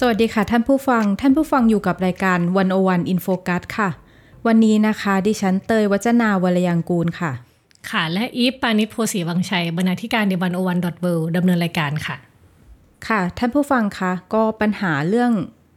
[0.00, 3.88] สวัสดีค่ะ ท่านผู้ฟัง ท่านผู้ฟังอยู่กับรายการ One O One In Focus ค่ะ
[4.46, 7.32] วันนี้นะคะ ดิฉันเตยวัจนาวรยังกูลค่ะ
[7.90, 12.16] ค่ะ และอีฟปานิชโพสีวังชัย บรรณาธิการ The One O One dot world ดำเนินรายการค่ะ
[13.08, 15.32] ค่ะ ท่านผู้ฟังคะก็ปัญหาเรื่อง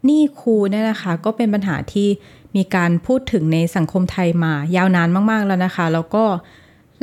[0.06, 2.08] หนี้ครูเนี่ยนะคะ ก็เป็นปัญหาที่
[2.56, 6.24] มีการพูดถึงในสังคมไทยมายาวนานมาก ๆ แล้วนะคะ แล้วก็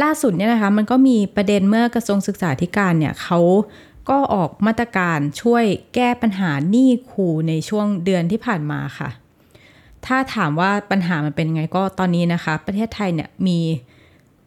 [0.02, 3.40] ล่าสุดเนี่ยนะคะ มันก็มีประเด็นเมื่อกระทรวงศึกษาธิการเนี่ยเขา
[4.08, 9.08] ก็ออกมาตรการช่วยแก้ปัญหาหนี้ครูในช่วงเดือนที่ผ่านมาค่ะ
[10.06, 13.60] ถ้าถามว่าปัญหามันเป็นไงก็ตอนนี้นะคะ ประเทศไทยเนี่ยมี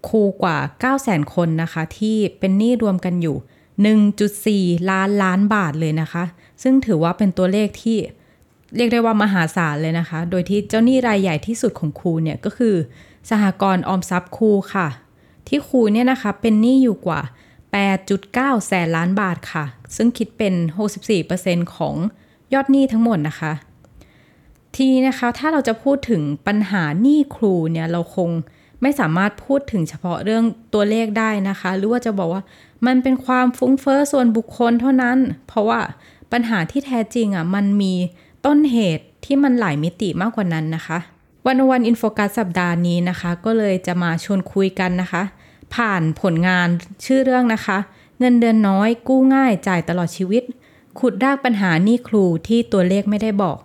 [0.07, 3.37] ครูกว่า 9 0 0 0 0 0 คนนะคะ ที่เป็นหนี้รวมกันอยู่
[4.77, 6.23] 1.4 ล้านล้านบาทเลยนะคะ
[6.63, 7.97] ซึ่งถือว่าเป็นตัวเลขที่
[8.75, 12.75] เรียกได้ว่ามหาศาลเลยนะคะ โดยที่เจ้าหนี้รายใหญ่ที่สุดของครูเนี่ยก็คือ
[13.29, 14.87] สหกรณ์ออมทรัพย์ครูค่ะ
[15.47, 17.21] ที่ครูเนี่ยนะคะเป็นหนี้อยู่กว่า
[17.77, 20.53] 8.9 แสนล้านบาทค่ะ ซึ่งคิดเป็น
[21.15, 21.95] 64%ของ
[22.53, 23.53] ยอดหนี้ทั้งหมดนะคะ
[24.75, 28.29] ทีนี้นะคะถ้าเราจะพูดถึงปัญหาหนี้ครูเนี่ยเราคง
[28.81, 32.41] ไม่สามารถพูดถึงเฉพาะเรื่องตัวเลขได้นะคะ หรือว่าจะบอกว่า
[32.85, 35.79] มันเป็นความฟุ้งเฟ้อส่วนบุคคลเท่านั้น เพราะว่า
[36.31, 37.93] ปัญหาที่แท้จริงอะมันมี
[38.45, 40.99] ต้นเหตุที่มันหลายมิติมากกว่านั้นนะคะ
[41.45, 45.23] วันวันอินโฟกัสสัปดาห์นี้นะคะ ก็เลยจะมาชวนคุยกันนะคะ
[45.75, 46.67] ผ่านผลงาน
[47.05, 47.77] ชื่อเรื่องนะคะ
[48.19, 50.43] เงินเดือนน้อยกู้ง่ายจ่ายตลอดชีวิต
[50.99, 53.57] ขุดรากปัญหานี้ครูที่ตัวเลขไม่ได้บอก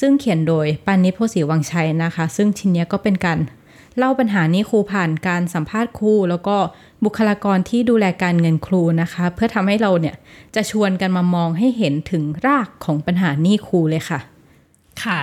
[0.00, 3.38] ซึ่งเขียนโดยปานิชโพสีวังชัยนะคะ ซึ่งชิ้นนี้ก็เป็นการ
[3.96, 6.56] เล่าปัญหานี้ครูผ่านการสัมภาษณ์ครูแล้วก็
[7.04, 10.16] บุคลากรที่ดูแลการเงินครูนะคะ เพื่อทำให้เราเนี่ย
[10.54, 14.20] จะชวนกันมามองให้เห็นถึงรากของปัญหานี้ครูเลยค่ะ
[15.04, 15.20] ค่ะ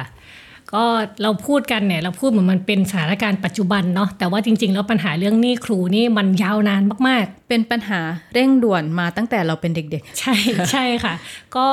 [0.74, 0.86] ก็
[1.22, 8.00] เราพูดกันเนี่ยเราพูดเหมือนมันเป็นสถานการณ์ปัจจุบันเนาะแต่ว่าจริง ๆ แล้วปัญหาเรื่องหนี้ครูนี่มันยาวนานมากเป็นปัญหา
[8.34, 10.36] เร่งด่วนมาตั้งแต่เราเป็นเด็กๆ ใช่
[10.72, 11.14] ใช่ค่ะ
[11.56, 11.68] ก็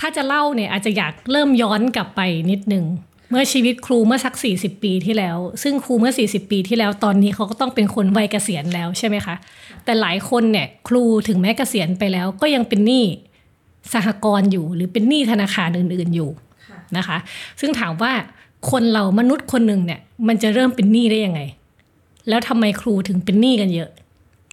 [0.00, 2.84] ถ้าจะเล่าเนี่ยอาจจะอยากเริ่มย้อนกลับไปนิดนึง
[3.30, 9.34] เมื่อชีวิตครูเมื่อสัก 40 ปีที่แล้ว ซึ่งครูเมื่อ 40 ปีที่แล้วตอนนี้เขาก็ต้องเป็นคนวัยเกษียณแล้วใช่ไหมคะ
[9.84, 13.04] แต่หลายคนเนี่ยครูถึงแม้เกษียณไปแล้วก็ยังเป็นหนี้
[13.92, 16.30] สหกรณ์อยู่ หรือเป็นหนี้ธนาคารอื่นๆอยู่
[16.96, 17.16] นะคะ
[17.60, 18.12] ซึ่งถามว่า
[18.70, 21.40] คนเรามนุษย์คนหนึ่งเนี่ยมันจะเริ่มเป็นหนี้ได้ยังไง
[22.28, 23.90] แล้วทำไมครูถึงเป็นหนี้กันเยอะ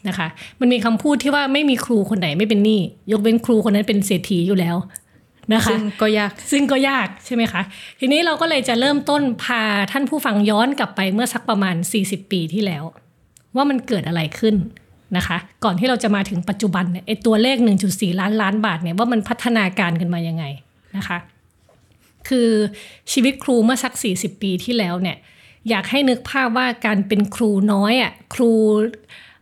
[0.07, 0.27] นะคะ
[0.59, 2.79] มันมีคำพูดที่ว่าไม่มีครูคนไหนไม่เป็นหนี้
[3.11, 4.75] ยกเว้นครูคนนั้นเป็นเศรษฐีอยู่แล้ว
[5.53, 7.61] นะคะซึ่งก็ยากซึ่งก็ยากใช่ไหมคะ
[7.99, 11.75] ทีนี้เราก็เลยจะเริ่มต้นพาท่านผู้ฟังย้อนกลับไปเมื่อสักประมาณ
[12.05, 12.83] 40 ปีที่แล้ว
[13.55, 14.55] ว่ามันเกิดอะไรขึ้น
[15.17, 17.57] นะคะ ก่อนที่เราจะมาถึงปัจจุบันเนี่ยไอตัวเลข
[17.89, 20.45] 1.4 ล้านล้านบาทเนี่ยว่ามันพัฒนาการกันมายังไง
[20.97, 21.17] นะคะ
[22.27, 22.49] คือ
[23.11, 25.17] ชีวิตครูเมื่อสัก 40 ปีที่แล้วเนี่ย
[25.69, 28.51] อยากให้นึกภาพว่าการเป็นครูน้อยอะครู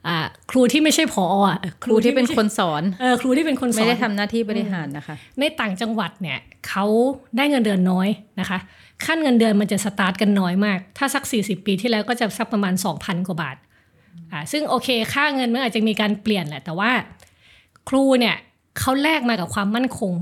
[0.08, 0.18] อ่า
[0.52, 6.86] ครูที่ไม่ใช่ผออะครูที่เป็นคนสอนเออครูที่เป็นคนสอนไม่ได้ทำหน้าที่บริหารนะคะ ในต่างจังหวัดเนี่ยเขา
[7.38, 8.08] ได้เงินเดือนน้อย
[8.40, 8.60] นะคะ
[9.06, 13.58] ขั้นเงินเดือนมันจะสตาร์ทกันน้อยมาก ถ้าสัก 40 ปีที่แล้วก็จะสักประมาณ 2,000 กว่าบาท
[14.32, 16.92] อ่าซึ่งโอเคค่าเงินมันอาจจะมีการเปลี่ยนแหละ แต่ว่า
[17.90, 18.36] ครูเนี่ย
[18.80, 20.14] เขาแลกมากับความมั่นคง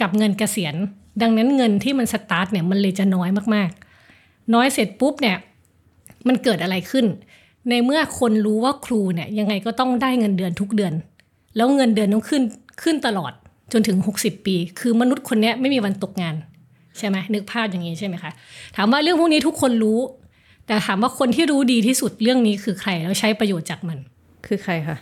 [0.00, 0.74] กับเงินเกษียณ
[1.22, 5.36] ดังนั้นเงินที่มันสตาร์ทเนี่ยมันเลยจะน้อยมากๆ น้อยเสร็จปุ๊บเนี่ย
[6.28, 7.06] มันเกิดอะไรขึ้น
[7.68, 10.92] ในเมื่อคนรู้ว่าครูเนี่ยยังไงก็ต้องได้เงินเดือนทุกเดือน
[11.56, 12.42] แล้วเงินเดือนต้องขึ้น
[12.82, 13.32] ขึ้นตลอด
[13.72, 16.34] จนถึง 60 ปี คือมนุษย์คนนี้ไม่มีวันตกงาน
[16.98, 18.30] ใช่ไหมนึกภาพอย่างนี้ใช่ไหมคะ
[18.76, 20.00] ถามว่าเรื่องพวกนี้ทุกคนรู้
[20.66, 23.98] แต่ถามว่าคนที่รู้ดีที่สุดเรื่องนี้คือใครแล้วใช้ประโยชน์จากมัน
[24.46, 24.96] คือใครคะ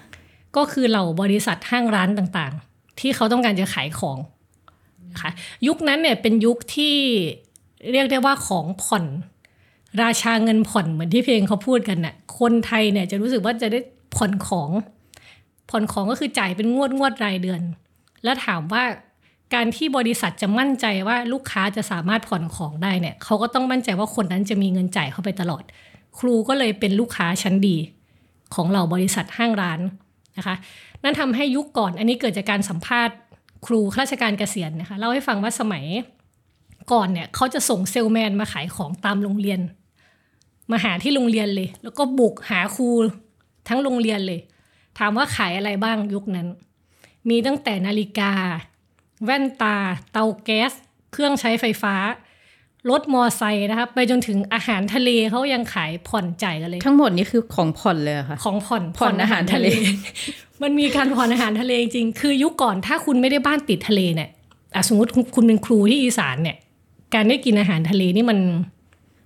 [0.56, 4.28] ก็คือเหล่าบริษัทห้างร้านต่างๆ ที่เขาต้องการจะขายของนะ
[5.20, 5.30] คะ
[5.66, 6.96] ยุคนั้นเนี่ยเป็นยุคที่
[7.92, 9.04] เรียกได้ว่าของผ่อน
[10.02, 13.80] ราชาเงินผ่อนเหมือนที่เพลงเขาพูดกันน่ะคนไทยเนี่ยจะรู้สึกว่าจะได้
[14.16, 14.70] ผ่อนของ
[15.70, 17.60] ผ่อนของก็คือจ่ายเป็นงวดงวดรายเดือน
[18.24, 18.84] แล้วถามว่า
[19.54, 25.62] การที่บริษัทจะมั่นใจว่าลูกค้าจะสามารถผ่อนของได้เนี่ยเขาก็ต้องมั่นใจว่าคนนั้นจะมีเงินจ่ายเข้าไปตลอด
[26.18, 27.76] ครูก็เลยเป็นลูกค้าชั้นดี
[28.54, 29.80] ของเหล่าบริษัทห้างร้าน
[30.36, 30.56] นะคะ
[31.02, 33.16] นั่นทำให้ยุคก่อนอันนี้เกิดจากการสัมภาษณ์
[33.66, 35.84] ครูข้าราชการเกษียณนะคะเล่าให้ฟังว่าสมัย
[36.92, 39.60] ก่อนเนี่ยเขาจะส่งเซลแมนมาขายของตามโรงเรียน
[40.70, 42.88] มาหาที่โรงเรียนเลย แล้วก็บุกหาครู
[43.68, 44.40] ทั้งโรงเรียนเลย
[44.98, 46.48] ถามว่าขายอะไรบ้างยุคนั้น
[47.28, 48.32] มีตั้งแต่นาฬิกา
[49.24, 49.76] แว่นตา
[50.12, 50.72] เตาแก๊ส
[51.12, 51.94] เครื่องใช้ไฟฟ้า
[52.90, 59.66] รถมอไซค์นะคะไปจนถึงอาหารทะเลเขายังขายผ่อนจ่ายกันเลย ทั้งหมดนี้คือของผ่อนเลยเหรอค่ะ ของผ่อนผ่อนอาหารทะเล
[60.62, 64.30] มันมีการผ่อนอาหารทะเลจริงคือยุคก่อนถ้าคุณไม่ได้บ้านติดทะเลเนี่ย
[64.74, 66.56] อะสมมติคุณคุณเป็นครูที่อีสานเนี่ย
[67.14, 68.38] การได้กินอาหารทะเลนี่มัน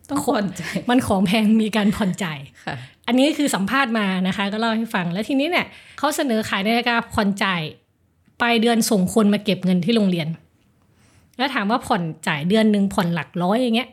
[0.08, 2.76] ต้องผ่อนใจายมันของแพงมีการผ่อนจ่ายค่ะ
[3.06, 5.66] อันนี้คือสัมภาษณ์มานะคะ ก็เล่าให้ฟังแล้วทีนี้เนี่ย
[5.98, 7.62] เขาเสนอขายในราคาผ่อนจ่าย
[8.40, 10.28] ปลายเดือนส่งคนมาเก็บเงินที่โรงเรียน
[11.36, 13.88] แล้วถามว่าผ่อนจ่ายเดือนหนึ่งผ่อนหลักร้อยอย่างเงี้ย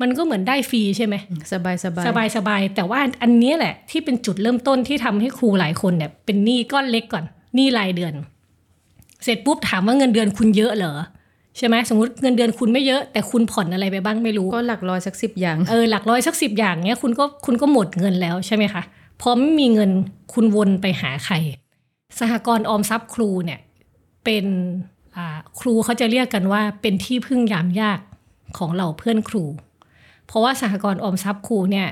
[0.00, 1.14] มันก็เหมือนได้ฟรีใช่ไหม
[1.52, 7.24] สบายสบายสบายสบายแต่ว่าอันเนี้ยแหละ ที่เป็นจุดเริ่มต้นที่ทำให้ครูหลายคนเนี่ยเป็นหนี้ก้อนเล็กก่อน
[7.54, 8.14] หนี้รายเดือน
[9.24, 10.94] เสร็จปุ๊บถามว่าเงินเดือนคุณเยอะเหรอ
[11.56, 18.82] ใช่ไหมสมมติเงินเดือนคุณไม่เยอะแต่คุณผ่อนอะไรไปบ้างไม่รู้ก็หลักร้อยสักสิบอย่างเออหลักร้อยสักสิบอย่างเนี้ยคุณก็คุณก็หมดเงินแล้วใช่ไหมคะ
[19.20, 19.90] พอไม่มีเงิน
[20.32, 21.34] คุณวนไปหาใคร
[22.18, 23.60] สหกรณ์ออมทรัพย์ครูเนี่ย
[24.24, 24.97] เป็นอ่า
[25.60, 28.00] ครูเขาจะเรียกกันว่าเป็นที่พึ่งยามยาก
[28.58, 29.44] ของเราเพื่อนครู
[30.26, 31.88] เพราะว่าสหกรณ์ออมทรัพย์ครูเนี่ย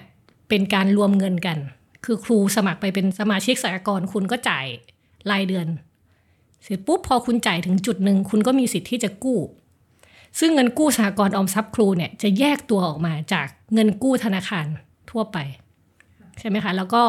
[0.48, 1.58] เป็นการรวมเงินกัน
[2.04, 4.66] คือครูสมัครไปเป็นสมาชิกสหกรณ์คุณก็จ่าย
[5.30, 5.66] รายเดือน
[6.62, 9.40] เสร็จปุ๊บพอคุณจ่ายถึงจุดหนึ่งคุณก็มีสิทธิ์ที่จะกู้
[10.38, 14.66] ซึ่งเงินกู้สหกรณ์ออมทรัพย์ครูเนี่ยจะแยกตัวออกมาจากเงินกู้ธนาคาร
[15.10, 15.38] ทั่วไป
[16.38, 17.02] ใช่ไหมคะ แล้วก็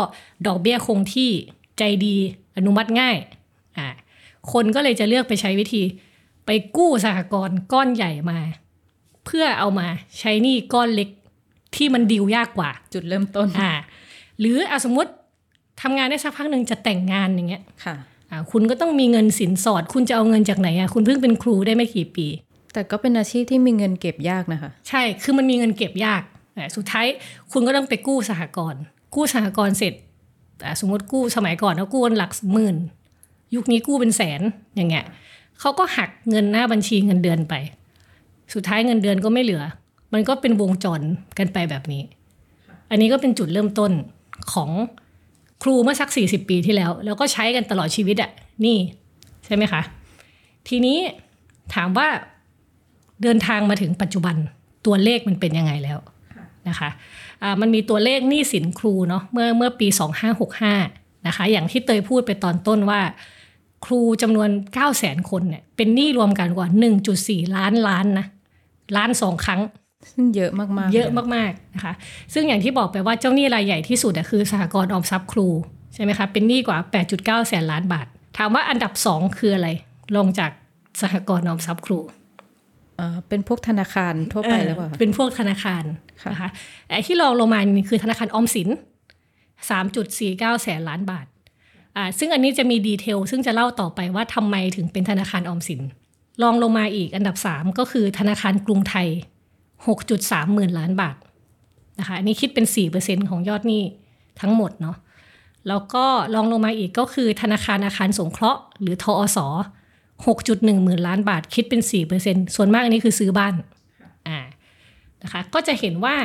[0.48, 1.32] ดอกเบี้ยคงที่
[1.78, 2.16] ใจดี
[2.58, 3.18] อนุมัติง่าย
[3.78, 3.88] อ่า
[4.52, 5.82] คนก็เลยจะเลือกไปใช้วิธี
[6.48, 8.40] ไปกู้สหกรณ์ก้อนใหญ่มา
[9.26, 9.88] เพื่อเอามา
[10.20, 11.10] ใช้หนี้ก้อนเล็ก
[11.76, 13.74] ที่มันดิวยากกว่า จุดเริ่มต้นอ่า
[14.40, 15.12] หรืออะสมมติ
[15.82, 17.96] ทำงานได้สักพักหนึ่งจะแต่งงานอย่างเงี้ยค่ะ
[18.32, 22.28] อ่าคุณก็ต้องมีเงินสินสอด คุณจะเอาเงินจากไหนอะคุณเพิ่งเป็นครูได้ไม่กี่ปี
[22.74, 26.22] แต่ก็เป็นอาชีพที่มีเงินเก็บยากนะคะ ใช่คือมันมีเงินเก็บยาก
[26.56, 27.06] แต่สุดท้าย
[27.52, 28.82] คุณก็ต้องไปกู้สหกรณ์
[29.16, 29.94] กู้สหกรณ์เสร็จ
[30.66, 32.76] อะสมมติกู้สมัยก่อนเขากู้กันหลักหมื่น
[33.56, 34.42] ยุคนี้กู้เป็นแสน
[34.76, 35.06] อย่างเงี้ย
[35.60, 37.54] เขาก็หักเงินหน้าบัญชีเงินเดือนไป
[38.54, 39.64] สุดท้ายเงินเดือนก็ไม่เหลือ
[40.14, 41.02] มันก็เป็นวงจร
[41.38, 42.02] กันไปแบบนี้
[42.90, 43.92] อันนี้ก็เป็นจุดเริ่มต้น
[44.54, 44.70] ของ
[45.64, 48.32] ครูเมื่อสัก 40 ปีที่แล้ว แล้วก็ใช้กันตลอดชีวิตอะ
[48.66, 48.78] นี่
[49.46, 49.82] ใช่ไหมคะ
[50.68, 50.98] ทีนี้
[51.74, 52.08] ถามว่า
[53.24, 54.36] เดินทางมาถึงปัจจุบัน
[54.86, 56.00] ตัวเลขมันเป็นยังไงแล้ว
[56.70, 56.90] นะคะ
[57.44, 59.88] อ่ามันมีตัวเลขหนี้สินครูเนาะเมื่อเมื่อปี
[60.58, 63.02] 2565นะคะอย่างที่เตยพูดไปตอนต้นว่า
[63.86, 66.68] ครูจำนวน 9 0 0 0 0 0 คนเนี่ยเป็นหนี้รวมกันกว่า
[67.12, 68.26] 1.4 ล้านล้านนะ
[68.96, 69.62] ล้านสองครั้ง
[70.12, 71.94] ซึ่งเยอะมากๆ เยอะมากๆนะคะ
[72.34, 75.48] ซึ่งอย่างที่บอกไปว่าเจ้าหนี้รายใหญ่ที่สุดอะคือสหกรณ์ออมทรัพย์ครู
[75.94, 76.78] ใช่ไหมคะเป็นหนี้กว่า
[77.14, 78.08] 8.9 แสนล้านบาท
[78.38, 79.70] ถามว่าอันดับ 2 คืออะไร
[80.16, 80.52] รองจาก
[81.02, 82.00] สหกรณ์ออมทรัพย์ครู
[83.00, 85.84] อ่าเป็นพวกธนาคารทั่วไปหรือเปล่าเออคะเป็นพวกธนาคาร
[86.24, 86.50] ค่ะนะคะ
[86.90, 88.70] ไอ้ที่รองลงมานี่คือธนาคารออมสิน
[89.66, 91.37] 3.49 แสนล้านบาทอ่า
[92.20, 95.82] ซึ่งอันนี้จะมีดีเทลซึ่งจะเล่าต่อไปว่าทำไมถึงเป็นธนาคารออมสิน
[96.42, 99.08] รองลงมาอีกอันดับ 3 ก็คือธนาคารกรุงไทย
[99.82, 101.16] 6.3 หมื่นล้านบาท
[102.00, 102.66] นะคะอันนี้คิดเป็น
[102.98, 103.84] 4%ของยอดหนี้
[104.42, 104.98] ทั้งหมดเนาะ
[105.68, 109.40] แล้วก็รองลงมาอีกก็คือธนาคารอาคารสงเคราะห์หรือทอส
[110.26, 111.82] 6.1 หมื่นล้านบาทคิดเป็น
[112.18, 113.54] 4%ส่วนมากอันนี้คือซื้อบ้าน
[114.28, 114.40] อ่า
[115.24, 116.16] นะคะก็จะเห็นว่า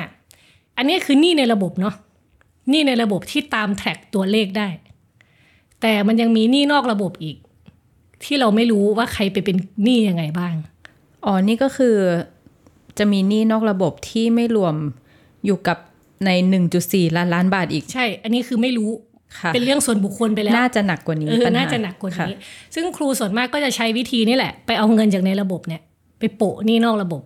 [0.76, 1.94] อันนี้คือหนี้ในระบบเนาะ
[2.70, 4.68] หนี้ในระบบที่ตามแทร็กตัวเลขได้
[5.82, 7.36] แต่มันยังมีหนี้นอกระบบอีก
[8.24, 10.54] ที่เราไม่รู้ว่าใครไปเป็นหนี้ยังไงบ้าง
[11.24, 11.96] อ๋อ นี่ก็คือ
[12.98, 14.74] จะมีหนี้นอกระบบที่ไม่รวม
[15.46, 15.78] อยู่กับ
[16.26, 16.30] ใน
[16.74, 18.90] 1.4 ล้านล้านบาทอีก ใช่ อันนี้คือไม่รู้
[19.38, 22.36] ค่ะเป็นเรื่องส่วนบุคคลไปแล้ว น่าจะหนักกว่านี้เออปัญหน่าจะหนักกว่าค่ะนี้
[22.74, 25.82] ซึ่งครูส่วนมากก็จะใช้วิธีนี่แหละ ไปเอาเงินจากในระบบเนี่ย
[26.18, 27.22] ไปโปะหนี้นอกระบบ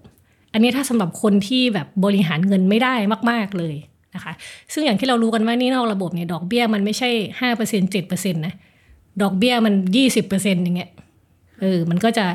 [0.53, 2.95] อันนี้ถ้าสำหรับคนที่แบบบริหารเงินไม่ได้
[3.31, 3.75] มาก ๆเลย
[4.17, 4.33] นะคะ
[4.73, 8.55] ซึ่งอย่างที่เรารู้กันว่าหนี่นอกระบบเนี่ยดอกเบี้ยมันไม่ใช่ห้าเปอร์เซ็นเจ็ดเปอร์เซ็นต์นะ
[9.23, 10.91] ดอกเบี้ยมันยี่สิบเปอร์เซ็นต์อย่างเงี้ย
[11.61, 12.27] เออมันก็จะ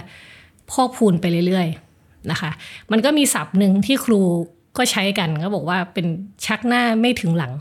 [0.72, 2.52] พอกพูนไปเรื่อยๆนะคะ
[2.92, 4.22] มันก็มีศัพท์หนึ่งที่ครู
[4.78, 6.06] ก็ใช้กันก็บอกว่าเป็น
[6.46, 7.54] ชักหน้าไม่ถึงหลัง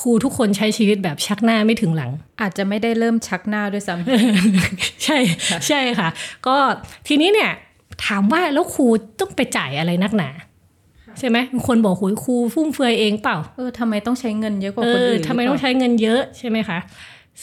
[0.00, 3.94] ครูทุกคนใช้ชีวิตแบบชักหน้าไม่ถึงหลัง อาจจะไม่ได้เริ่มชักหน้าด้วยซ้
[5.04, 5.18] ใช่
[5.68, 6.08] ใช่ค่ะ
[6.46, 6.56] ก็
[7.08, 7.52] ทีนี้เนี่ย
[8.06, 8.86] ถามว่าแล้วครู
[9.20, 10.30] ต้องไปจ่ายอะไรนักหนา
[11.18, 16.78] ใช่ไหมบางคนบอกหุยครูฟุ่มเฟือยเองเปล่าำเออทำไมต้องใช้เงินเยอะกว่าเอคนออื่นทำไมต้องหรืเปล่าใช้เงินเยอะใช่ไหมคะ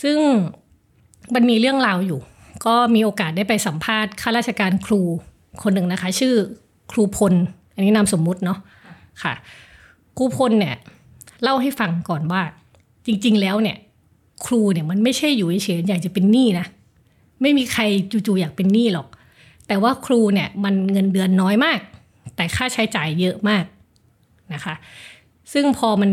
[0.01, 0.17] ซึ่ง
[1.35, 2.19] มันมีเรื่องราวอยู่
[2.65, 5.01] ก็มีโอกาสได้ไปสัมภาษณ์ข้าราชการครู
[5.63, 6.33] คนหนึ่งนะคะ ชื่อ
[6.91, 7.33] ครูพล
[7.73, 8.57] อันนี้นามสมมุติเนาะ
[9.23, 9.33] ค่ะ
[10.17, 10.75] ครูพลเนี่ย
[11.43, 12.41] เล่าให้ฟังก่อนว่า
[13.05, 13.77] จริง ๆ แล้วเนี่ย
[14.45, 16.65] ครูเนี่ยมันไม่ใช่อยู่เฉยๆอยากจะเป็นหนี้นะ
[17.41, 19.07] ไม่มีใครจู่ๆอยากเป็นหนี้หรอก
[19.67, 21.79] แต่ว่าครูเนี่ยมันเงินเดือนน้อยมาก
[22.35, 23.65] แต่ค่าใช้จ่ายเยอะมาก
[24.53, 24.75] นะคะ
[25.53, 26.11] ซึ่งพอมัน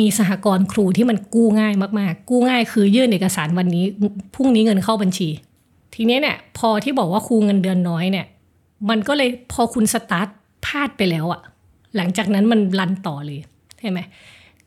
[0.00, 3.84] มีสหกรณ์ครูที่มันกู้ง่ายมากๆ กู้ง่ายคือยื่นเอกสารวันนี้
[4.34, 5.28] พรุ่งนี้เงินเข้าบัญชี
[5.94, 8.26] ทีนี้เนี่ยพอที่บอกว่าครูเงินเดือนน้อยเนี่ย
[8.88, 10.28] มันก็เลยพอคุณสตาร์ท
[10.64, 11.40] พลาดไปแล้วอะ
[11.96, 13.40] หลังจากนั้นมันรันต่อเลย
[13.78, 13.98] ใช่ไหม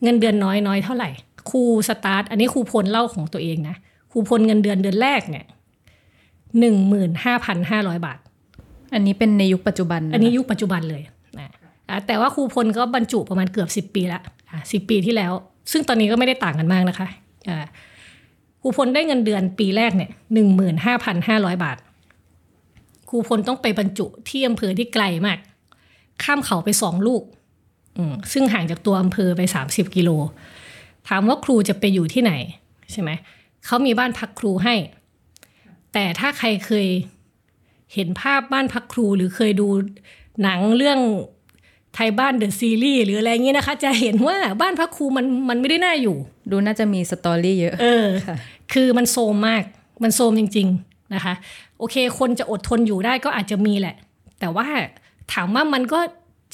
[0.02, 1.10] เงินเดือนน้อยน้อยเท่าไหร่
[1.50, 3.76] ครูสตาร์ทอันนี้ครูพลเล่าของตัวเองนะ
[4.12, 5.44] ครูพลเงินเดือนเดือนแรกเนี่ย
[6.58, 8.18] หนึ่งหมื่นห้าพันห้าร้อยบาท
[8.94, 11.02] อันนี้เป็นในยุคปัจจุบัน อันนี้ยุคปัจจุบันเลย
[11.40, 14.20] นะแต่ว่าครูพลก็บรรจุประมาณเกือบสิบ10 ปีละ
[14.72, 15.32] สิบปีที่แล้ว
[15.72, 17.08] ซึ่งตอนนี้ก็ไม่ได้ต่างกันมากนะคะ
[18.60, 21.76] ครูพลได้เงินเดือนปีแรกเนี่ยหนึ่งหมื่นห้าพันห้าร้อยบาท
[23.08, 25.38] ครูพลต้องไปบรรจุที่อำเภอที่ไกลมาก
[26.22, 27.22] ข้ามเขาไปสองลูก
[28.32, 30.10] ซึ่งห่างจากตัวอำเภอไปสามสิบกิโล
[31.08, 32.32] ถามว่าครูจะไปอยู่ที่ไหน
[32.92, 33.10] ใช่ไหม
[33.66, 34.74] เขามีบ้านพักครูให้
[35.92, 36.86] แต่ถ้าใครเคย
[37.94, 39.68] เห็นภาพบ้านพักครูหรือเคยดู
[40.42, 40.98] หนังเรื่อง
[41.94, 46.16] ไทยบ้านเดอะซีรีส์หรืออะไรเงี้ยนะคะ จะเห็นว่าบ้านพักครูมันมันไม่ได้น่าอยู่
[46.50, 48.36] ดูน่าจะมีสตอรี่เยอะ เออค่ะ
[48.72, 49.62] คือมันโซมมาก
[50.02, 51.34] มันโซมจริง ๆนะคะ
[51.78, 53.96] โอเค คนจะอดทนอยู่ได้ก็อาจจะมีแหละ
[54.40, 54.66] แต่ว่า
[55.32, 56.00] ถามว่ามันก็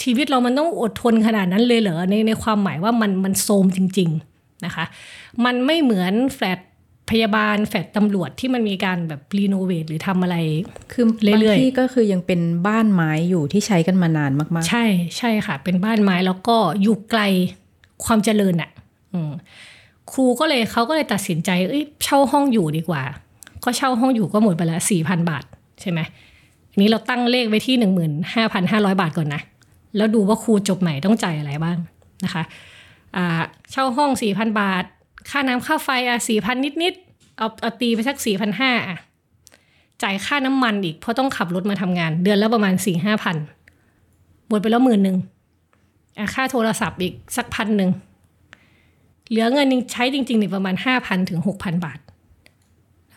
[0.03, 4.85] ชีวิตเรามันต้องอดทนขนาดนั้นเลยเหรอในในความหมายว่ามันมันโซมจริง ๆนะคะ
[5.45, 6.59] มันไม่เหมือนแฟลต
[7.11, 10.37] พยาบาลแฟลตตำรวจที่มันมีการแบบรีโนเวทหรือทำอะไร
[10.93, 14.85] คือเรื่บางอยๆที่ก็คือยังเป็นบ้านไม้อยู่ที่ใช้กันมานานมากใช่
[15.19, 17.23] ใช่ค่ะ เป็นบ้านไม้แล้วก็อยู่ไกล
[18.05, 18.71] ความเจริญอะ
[19.13, 19.33] อืม
[20.13, 23.03] ครูก็เลยเขาก็เลยตัดสินใจเอ้ยเช่าห้องอยู่ดีกว่า
[23.65, 25.45] ก็เช่าห้องอยู่ก็หมดไปแล้วสี่พันบาท
[25.81, 26.01] ใช่ไหม
[26.71, 29.43] อันนี้เราตั้งเลขไว้ที่หนึ่งหมื่นห้าพันห้าร้อยบาทก่อนนะ
[29.97, 31.79] แล้วดูว่าครูจบใหม่ต้องจ่ายอะไรบ้าง
[32.25, 32.43] นะคะ
[33.17, 33.27] อ่า
[33.73, 34.85] เช่าห้องสี่พันบาท
[35.31, 38.97] ค่าน้ำค่าไฟอะสี่พันนิดๆเอาเอาตีไปสักสี่พันห้าอะ
[40.03, 43.37] จ่ายค่าน้ำมันอีกเพราะต้องขับรถมาทำงาน เดือนละประมาณสี่ห้าพัน
[44.49, 45.17] หมดไปแล้วหมื่นหนึ่ง
[46.19, 47.91] อะค่าโทรศัพท์อีกสักพันหนึ่ง
[49.29, 51.99] เหลือเงินใช้จริงๆเนี่ยประมาณห้าพันถึงหกพันบาท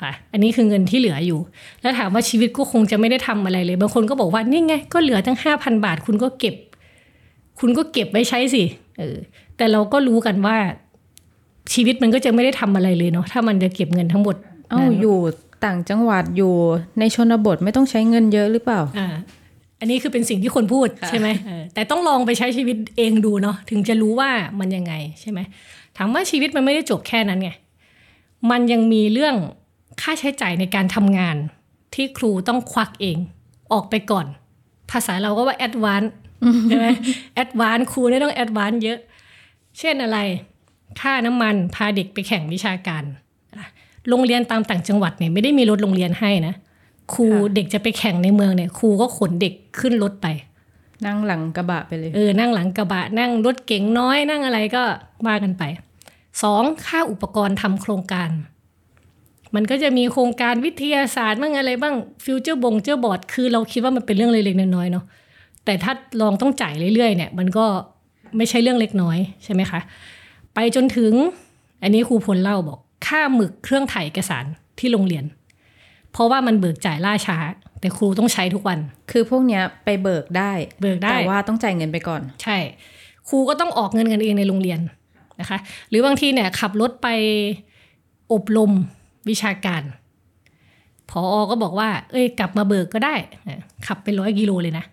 [0.01, 1.39] ค่ะอันนี้คือเงินที่เหลืออยู่
[1.81, 6.55] แล้วถามว่าชีวิตก็คงจะไม่ได้ทำอะไรเลย บางคนก็บอกว่านี่ไง ก็เหลือตั้งห้าพันบาท คุณก็เก็บ
[7.59, 8.63] คุณก็เก็บไว้ใช้สิ
[8.99, 9.17] เออ
[9.57, 10.57] แต่เราก็รู้กันว่า
[11.73, 15.17] ชีวิตมันก็จะไม่ได้ทำอะไรเลยเนาะถ้ามันจะเก็บเงินทั้งหมดๆเอ้านั้นอยู่
[15.65, 16.53] ต่างจังหวัดอยู่
[16.99, 19.07] ในชนบทไม่ต้องใช้เงินเยอะหรือเปล่าอ่า
[19.79, 24.29] อันนี้คือเป็นสิ่งที่คนพูดใช่ไหมเออแต่ต้องลองไปใช้ชีวิตเองดูเนาะถึงจะรู้ว่า
[24.59, 25.39] มันยังไงใช่ไหม
[25.97, 27.51] ถามว่าชีวิตมันไม่ได้จบแค่นั้นไง
[28.51, 29.35] มันยังมีเรื่อง
[30.01, 31.35] ค่าใช้จ่ายในการทำงาน
[31.95, 33.17] ที่ครูต้องควักเอง
[33.73, 34.25] ออกไปก่อน
[34.91, 36.03] ภาษาเราก็ว่าแอดวาน
[36.69, 36.87] ใช่ไหม
[37.35, 38.99] แอดวานครูเนี่ยต้องแอดวานเยอะ
[39.79, 40.17] เช่นอะไร
[41.01, 43.03] ค่าน้ำมันพาเด็กไปแข่งวิชาการ
[43.55, 43.65] อะ
[44.09, 46.53] โรงเรียนตามต่างจังหวัดเนี่ยไม่ได้มีรถโรงเรียนให้นะ
[47.13, 50.27] ครูค่ะเด็กจะไปแข่งในเมืองเนี่ยครูก็ขนเด็กขึ้นรถไป
[51.05, 54.83] นั่งหลังกระบะไปเลยเออนั่งหลังกระบะ นั่งรถเก๋งน้อยนั่งอะไรก็
[55.27, 55.63] ว่ากันไป
[56.43, 58.29] สองค่าอุปกรณ์ทำโครงการ
[59.55, 61.95] มันก็จะมีโครงการวิทยาศาสตร์บ้างอะไรบ้าง
[62.25, 65.05] ฟิวเจอร์บงฟิวเจอร์บอร์ดคือเราคิดว่ามันเป็นเรื่องเล็กๆน้อยๆเนาะ
[65.65, 67.65] แต่ถ้าลองต้องจ่ายเรื่อยๆเนี่ย มันก็
[68.37, 69.79] ไม่ใช่เรื่องเล็กน้อยใช่ไหมคะ
[70.55, 71.13] ไปจนถึง
[71.83, 74.45] อันนี้ครูพลเล่าบอก ค่าหมึกเครื่องถ่ายเอกสาร
[74.79, 75.25] ที่โรงเรียน
[76.11, 77.37] เพราะว่ามันเบิกจ่ายล่าช้า
[77.79, 78.79] แต่ครูต้องใช้ทุกวัน
[79.11, 82.57] คือพวกเนี้ยไปเบิกได้เบิกได้แต่ว่าต้องจ่ายเงินไปก่อน ใช่
[83.29, 84.79] ครูก็ต้องออกเงินกันเองในโรงเรียน
[85.39, 85.57] นะคะ
[85.89, 87.07] หรือบางทีเนี่ยขับรถไป
[88.33, 88.71] อบรม
[89.29, 89.83] วิชาการ
[91.09, 93.15] พออก็บอกว่า เอ้ย กลับมาเบิกก็ได้
[93.47, 94.85] อะขับไปร้อยกิโลเลยนะ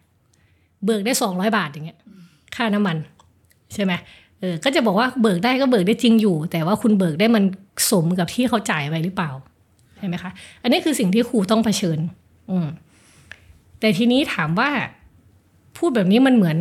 [0.84, 1.98] เบิกได้สองร้อยบาทอย่างเงี้ย
[2.56, 2.96] ค่าน้ำมัน
[3.74, 3.92] ใช่ไหม
[4.40, 7.44] เออก็จะบอกว่าเบิกได้ก็เบิกได้จริงอยู่ แต่ว่าคุณเบิกได้มัน
[7.90, 9.30] สมกับที่เขาจ่ายไปหรือเปล่า
[9.98, 10.30] ใช่ไหมคะ
[10.62, 11.98] อันนี้คือสิ่งที่ครูต้องเผชิญ
[12.50, 12.66] อืม
[13.80, 14.70] แต่ทีนี้ถามว่า
[15.76, 16.58] พูดแบบนี้มันเหมือน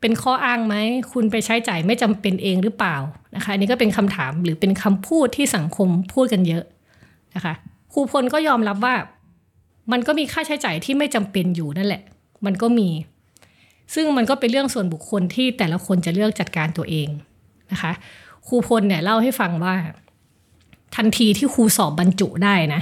[0.00, 0.74] เป็นข้ออ้างไหม
[1.12, 2.96] คุณไปใช้จ่ายไม่จำเป็นเองหรือเปล่า
[3.34, 6.64] นะคะอันนี้ก็เป็นคำถามหรือเป็นคำพูดที่สังคมพูดกันเยอะ
[7.34, 7.54] นะคะ
[7.92, 8.94] ครูพลก็ยอมรับว่า
[9.92, 12.02] มันก็มีค่าใช้จ่ายที่ไม่จำเป็นอยู่นั่นแหละ
[12.46, 12.88] มันก็มี
[13.94, 17.08] ซึ่งมันก็เป็นเรื่องส่วนบุคคลที่แต่ละคนจะเลือกจัดการตัวเอง
[17.72, 17.92] นะคะ
[18.46, 19.74] ครูพลเนี่ยเล่าให้ฟังว่า
[20.96, 22.80] ทันทีที่ครูสอบบรรจุได้นะ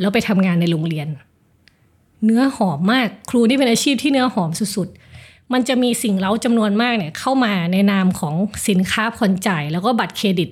[0.00, 1.08] แล้วไปทำงานในโรงเรียน
[2.24, 8.34] เนื้อหอมมากครูนี่เป็นอาชีพที่เนื้อหอมสุดๆ มันจะมีสิ่งเล้าจำนวนมากเนี่ยเข้ามาในนามของ
[8.68, 10.50] สินค้าผ่อนจ่ายแล้วก็บัตรเครดิต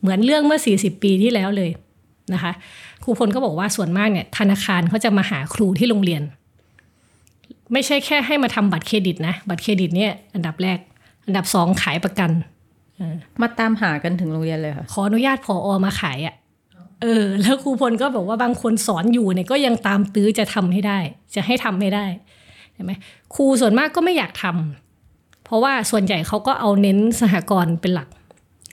[0.00, 1.70] เหมือนเรื่องเมื่อ 40 ปีที่แล้วเลย
[2.32, 2.52] นะคะ
[3.04, 6.22] ครูพลก็บอกว่าส่วนมากเนี่ยธนาคารเขาจะมาหาครูที่โรงเรียน
[7.72, 10.78] ไม่ใช่แค่ให้มาทำบัตรเครดิตนะ บัตรเครดิตเนี่ยอันดับแรก
[11.26, 12.30] อันดับสองขายประกัน
[13.40, 16.34] มาตามหากันถึงโรงเรียนเลยค่ะ ขออนุญาตพออมาขายอะ่ะ
[17.02, 20.98] เออ แล้วครูพลก็บอกว่าบางคนสอนอยู่เนี่ยก็ยังตามตื้อจะทำให้ได้
[21.34, 22.06] จะให้ทำให้ได้
[22.74, 22.92] ใช่ไหม
[23.34, 28.08] ครูส่วนมากก็ไม่อยากทำเพราะว่าส่วนใหญ่เขาก็เอาเน้นสหกรณ์เป็นหลัก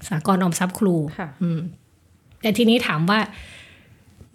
[0.08, 1.60] สหกรณ์ออมทรัพย์ครูค่ะอืม
[2.42, 3.20] แต่ทีนี้ถามว่า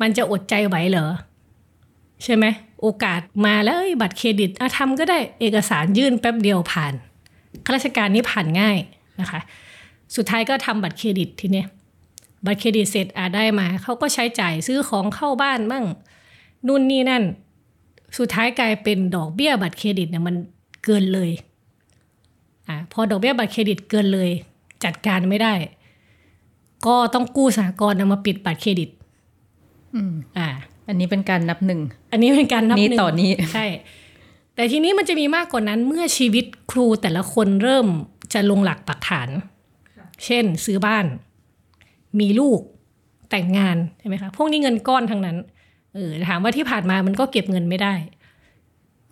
[0.01, 1.07] มันจะอดใจไหวเหรอ
[2.25, 2.45] ใช่ไหม
[2.83, 6.93] โอกาสมาแล้วเอ้ยบัตรเครดิตอะทำก็ได้เอกสารยื่นแป๊บเดียวผ่าน
[7.65, 8.79] ข้าราชการนี่ผ่านง่าย
[9.21, 9.41] นะคะ
[10.17, 11.67] สุดท้ายก็ทำบัตรเครดิตทีเนี้ย
[12.47, 15.85] บัตรเครดิตเสร็จอะได้มาเขาก็ใช้จ่ายซื้อของเข้าบ้านมั่ง
[16.67, 17.23] นู่นนี่นั่น
[18.19, 20.37] สุดท้ายกลายเป็นดอกเบี้ยบัตรเครดิตเนี่ยมัน
[20.85, 21.31] เกินเลย
[22.69, 24.31] อะพอดอกเบี้ยบัตรเครดิตเกินเลย
[24.85, 25.55] จัดการไม่ได้
[26.87, 28.91] ก็ต้องกู้สหกรณ์เอามาปิดบัตรเครดิต
[29.95, 30.49] อืมอ่า
[30.89, 31.81] อันนี้เป็นการนับหนึ่ง
[32.13, 33.67] อันนี้เป็นการนับหนี้หนึ่งต่อหนี้ใช่
[34.55, 37.87] แต่ทีนี้มันจะมีมากกว่านั้นเมื่อชีวิตครูแต่ละคนเริ่ม
[38.33, 39.29] จะลงหลักปักฐาน
[40.25, 41.07] เช่น ซื้อบ้าน
[42.21, 42.61] มีลูก
[43.31, 45.37] แต่งงานใช่ไหมคะพวกนี้เงินก้อนทั้งนั้น
[45.95, 47.95] เออถามว่าที่ผ่านมามันก็เก็บเงินไม่ได้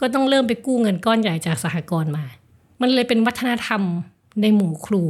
[0.00, 2.24] ก็ต้องเริ่มไปกู้เงินก้อนใหญ่จากสหกรณ์มา
[2.80, 3.82] มันเลยเป็นวัฒนธรรม
[4.42, 5.02] ในหมู่ครู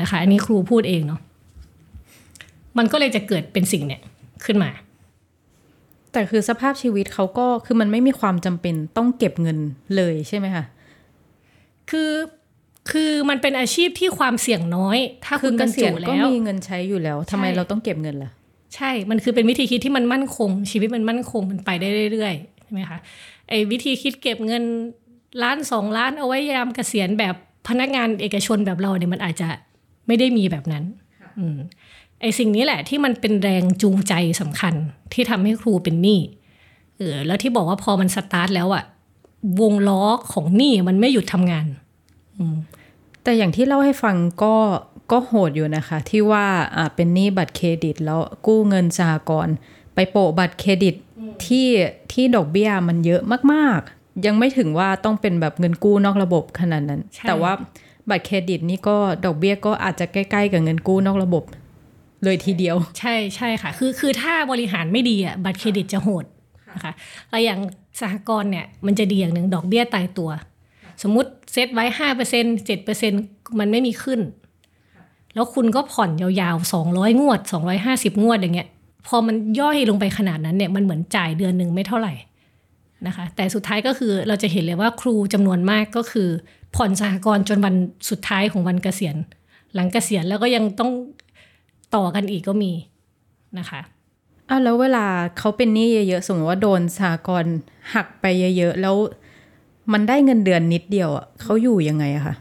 [0.00, 1.20] นะคะ อันนี้ครูพูดเองเนาะ
[2.78, 4.00] มันก็เลยจะเกิดเป็นสิ่งเนี่ย
[4.44, 4.70] ขึ้นมา
[6.16, 9.58] แต่คือสภาพชีวิตเขาก็คือมันไม่มีความจำเป็นต้องเก็บเงิน
[9.96, 10.64] เลยใช่ไหมคะ
[11.90, 12.12] คือ
[12.90, 18.30] คือมันเป็นอาชีพที่ความเสี่ยงน้อย ถ้าคืคุอณเกบรรษีจุยณก็แล้วมีเงินใช้อยู่แล้วทำไมใช่เราต้องเก็บเงินล่ะ
[18.74, 22.98] ใช่ มันคือเป็นวิธีคิดที่มันมั่นคง ชีวิตมันมั่นคงมันไปได้เรื่อยๆใช่ไหมคะ
[23.48, 24.62] ไอ้วิธีคิดเก็บเงิน
[25.42, 27.34] ล้านสองล้านเอาไว้ยามเกษียณแบบ
[27.68, 29.48] พนักงานเอกชนแบบเราเนี่ยมันอาจจะ
[30.06, 30.84] ไม่ได้มีแบบนั้น
[31.38, 31.58] อืม
[32.20, 34.74] ไอ้สิ่งนี้แหละที่มันเป็นแรงจูงใจสำคัญ
[35.12, 36.20] ที่ทำให้ครูเป็นหนี้
[36.96, 38.84] เออแล้วที่บอกว่าพอมันสตาร์ทแล้วอะ
[39.60, 41.66] วงล้อของหนี้มันไม่หยุดทำงาน
[43.22, 44.54] แต่อย่างที่เล่าให้ฟังก็
[45.12, 46.46] ก็โหดอยู่นะคะ ที่ว่า
[46.76, 49.54] อ่าเป็นหนี้บัตรเครดิต แล้วกู้เงินสหกรณ์
[49.94, 50.94] ไปโปะบัตรเครดิต
[51.46, 51.68] ที่
[52.12, 57.52] ที่ดอกเบี้ยมันเยอะมากๆ ยังไม่ถึงว่าต้องเป็นแบบเงินกู้นอกระบบขนาดนั้นใช่แต่ว่า
[58.10, 61.44] บัตรเครดิตนี่ก็ดอกเบี้ยก็อาจจะใกล้ๆกับเงินกู้นอกระบบ
[62.24, 66.24] เลยทีเดียว ใช่ใช่ค่ะ คือคือถ้าบริหารไม่ดีอะบัตรเครดิตจะโหด
[66.74, 66.92] นะคะ
[67.30, 67.60] แล้วอย่าง
[68.00, 70.30] สหกรณ์เนี่ยมันจะดีอย่างหนึ่งดอกเบี้ยตายตัว
[71.02, 73.12] สมมติเซตไว้ห้าเปอร์เซ็นเจ็ดเปอร์เซ็น
[73.58, 74.20] มันไม่มีขึ้น
[75.34, 78.68] แล้วคุณก็ผ่อนยาวๆสองร้อยงวดสองร้อยห้าสิบงวดอย่างเงี้ย
[79.06, 82.14] พอมันย่อยลงไปขนาดนั้นเนี่ยมันเหมือนจ่ายเดือนหนึ่งไม่เท่าไหร่
[83.06, 86.28] นะคะ แต่สุดท้ายก็คือเราจะเห็นเลยว่าครูจำนวนมากก็คือ
[86.76, 87.74] ผ่อนสหกรณ์จนวัน
[88.10, 89.16] สุดท้ายของวันเกษียณ
[89.74, 90.90] หลังเกษียณแล้วก็ยังต้อง
[91.94, 92.72] ต่อกันอีกก็มี
[93.58, 93.80] นะคะ
[94.48, 95.06] อ้าวแล้วเวลา
[95.38, 97.56] เขาเป็นหนี้เยอะๆสมมติว่าโดนสหกรณ์
[97.94, 98.24] หักไป
[98.56, 98.96] เยอะๆแล้ว
[99.92, 102.34] มันได้เงินเดือนนิดเดียวอะเขาอยู่ยังไงอะคะ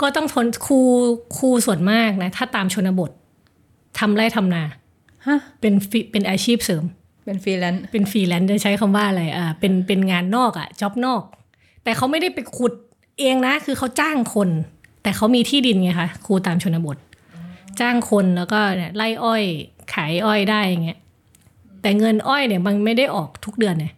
[0.00, 0.80] ก็ต้องทนครู
[1.36, 3.10] ครูส่วนมากนะ ถ้าตามชนบท
[3.98, 4.62] ทำไร่ทำนา
[5.26, 6.84] ฮะเป็นฟรีเป็นอาชีพเสริม
[7.24, 11.22] เป็นฟรีแลนซ์เป็นฟรีแลนซ์จะใช้คำว่าอะไรอ่าเป็นเป็นงานนอกอะ job นอก
[11.84, 12.72] แต่เขาไม่ได้ไปขุด
[13.20, 14.48] เองนะ คือเขาจ้างคน
[15.02, 16.96] แต่เขามีที่ดินไงคะครูตามชนบท
[17.80, 19.42] จ้างคนแล้วก็เนี่ยไล่อ้อย
[19.94, 20.98] ขายอ้อยได้อย่างเงี้ย
[21.82, 23.92] แต่เงินอ้อยเนี่ยมันไม่ได้ออกทุกเดือนเนี่ย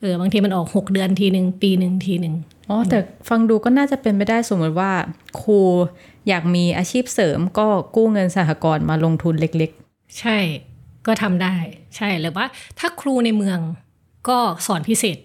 [0.00, 2.34] เออบางทีมันออกหกเดือนทีหนึ่งปีหนึ่งทีหนึ่ง
[2.70, 4.92] อ๋อแต่ฟังดูก็น่าจะเป็นไปได้สมมติว่า
[5.40, 5.60] ครู
[6.28, 9.70] อยากมีอาชีพเสริมก็กู้เงินสหกรณ์มาลงทุนเล็ก
[10.20, 10.38] ใช่
[11.06, 11.54] ก็ทำได้
[11.96, 12.46] ใช่หรือว่า
[12.78, 13.58] ถ้าครูในเมือง
[14.28, 15.18] ก็สอนพิเศษ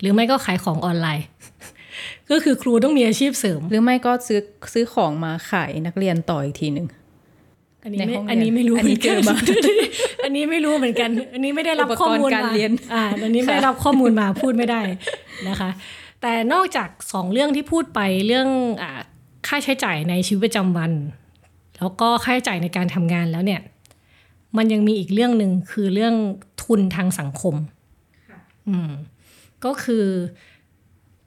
[0.00, 1.24] หรือไม่ก็ขายของออนไลน์
[2.30, 4.40] ก็คือครูต้องมีอาชีพเสริมๆหรือไม่ก็ซื้อ
[4.72, 6.86] ซื้อของมาขายนักเรียนต่ออีกทีหนึ่ง
[7.84, 9.36] อันนี้ในไม่ห้องเรียนอันนี้ไม่รู้อันนี้หมืกัเจอมา
[10.24, 14.80] อันนี้ไม่รู้เหมือนกัน อันนี้ไม่ได้รับอุปกรณ์ข้อมูลการมาเรียนอ่าอันนี้ไม่ได้รับข้อมูลมาพูดไม่ได้
[15.48, 15.70] นะคะ
[16.22, 18.48] แต่นอกจากสองเรื่องที่พูดไปเรื่อง
[18.82, 19.00] อ่า
[19.46, 20.92] ค่าใช้จ่ายในชีวิตประจำวัน
[21.78, 23.60] แล้วก็ค่าใช้จ่ายในการทำงานแล้วเนี่ย
[24.56, 26.14] มันยังมีอีกเรื่องหนึ่งคือเรื่อง
[26.62, 27.54] ทุนทางสังคม
[28.68, 28.90] อืม
[29.64, 30.04] ก็คือ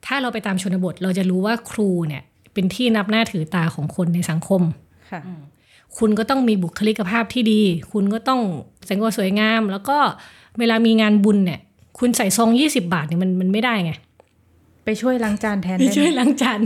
[0.06, 2.22] ถ้าเราไปตามชนบทเราจะรู้ว่าครูเนี่ย
[2.54, 4.62] เป็นที่นับหน้าถือตาของคนในสังคม
[5.10, 5.20] ค่ะ
[5.98, 7.62] คุณก็ต้องมีบุคลิกภาพที่ดี
[7.92, 8.40] คุณก็ต้อง
[8.86, 9.96] แต่งตัวสวยงาม แล้วก็
[10.58, 11.60] เวลามีงานบุญเนี่ย
[11.98, 13.92] คุณใส่ซองยี่สิบาทเนี่ยมันมันไม่ได้ไง
[14.84, 16.60] ไปช่วยล้างจานแทนไม่ได้ช่วยไหมล้างจาน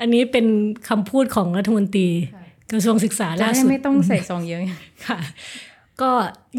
[0.00, 0.46] อันนี้เป็น
[0.88, 2.08] คำพูดของรัฐมนตรี
[2.72, 4.60] กระทรวงศึกษาจะล่าได้สุดไม่ต้องใส่ซองเยอะ
[5.06, 5.18] ค่ะ
[6.00, 6.10] ก็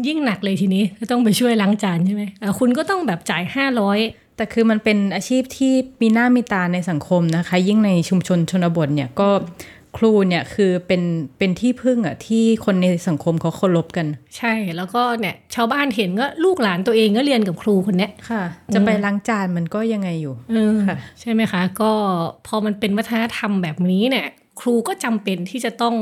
[0.06, 3.98] ยิ่งหนักเลยทีนี้ก็ต้องไปช่วยล้างจานใช่ไหมอะคุณก็ต้องแบบจ่ายห้าร้อย
[4.40, 5.72] แต่คือมันเป็นอาชีพที่
[6.02, 9.28] มีหน้ามีตาในสังคมนะคะ ยิ่งในชุมชนชนบทเนี่ยก็
[9.96, 11.02] ครูเนี่ยคือเป็น
[11.38, 18.42] เป็นที่พึ่งอะที่คนในสังคมเขาเคารพกัน ใช่แล้วก็เนี่ยชาวบ้านเห็นก็ลูกหลานตัวเองก็เรียนกับครูคนเนี้ยค่ะ
[18.74, 21.92] จะไปล้างจานมันก็ยังไงอยู่เออค่ะใช่ไหมคะ ก็
[22.46, 24.26] พอมันเป็นวัฒนธรรมแบบนี้เนี่ย
[24.60, 25.96] ครูก็จำเป็นที่จะต้อง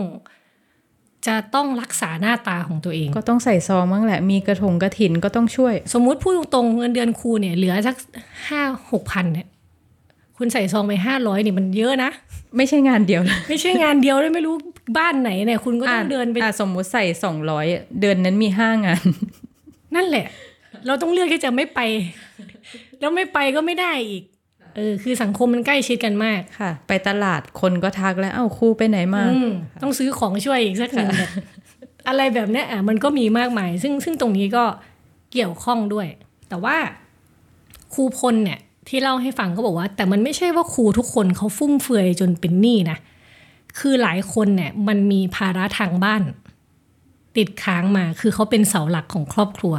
[1.26, 7.96] จะต้องรักษาหน้าตาของตัวเอง ก็ต้องใส่ซองบ้างแหละ มีกระถงกระถินก็ต้องช่วย สมมุติพูดตรงๆเงินเดือนครูเนี่ยเหลือสัก
[8.48, 9.46] ห้าหกพันเนี่ย
[10.36, 12.10] คุณใส่ซองไปห้าร้อยเนี่ยมันเยอะนะ
[12.56, 14.54] ไม่ใช่งานเดียวเลยไม่ใช่งานเดียวเลยไม่รู้
[14.98, 17.66] บ้านไหนเนี่ยคุณก็ต้องเดินไปอะสมมุติใส่สองร้อย
[18.00, 19.04] เดือนนั้นมีห้างาน
[19.94, 20.26] นั่นแหละ
[20.86, 21.80] เราต้องเลือกที่จะไม่ไป
[23.00, 24.24] แล้วไม่ไปก็ไม่ได้อีก
[24.78, 29.50] เออคือสังคมมันใกล้ชิดกันมากค่ะ ไปตลาดคนก็ทักแล้วเอ้าครูไปไหนมาอืม
[29.82, 31.30] ต้องซื้อของช่วยอีกสักหนึ่งแบบ
[32.08, 34.64] อะไรแบบเนี้ยอะมันก็มีมากมาย ซึ่งซึ่งตรงนี้ก็
[35.32, 36.06] เกี่ยวข้องด้วย
[36.48, 36.76] แต่ว่า
[37.94, 42.98] ครูพลเนี่ยที่เล่าให้ฟังก็บอกว่า แต่มันไม่ใช่ว่าครูทุกคนเขาฟุ่มเฟือยจนเป็นหนี้นะ
[43.78, 46.22] คือหลายคนเนี่ยมันมีภาระทางบ้าน
[47.36, 49.74] ติดค้างมา คือเขาเป็นเสาหลักของครอบครัว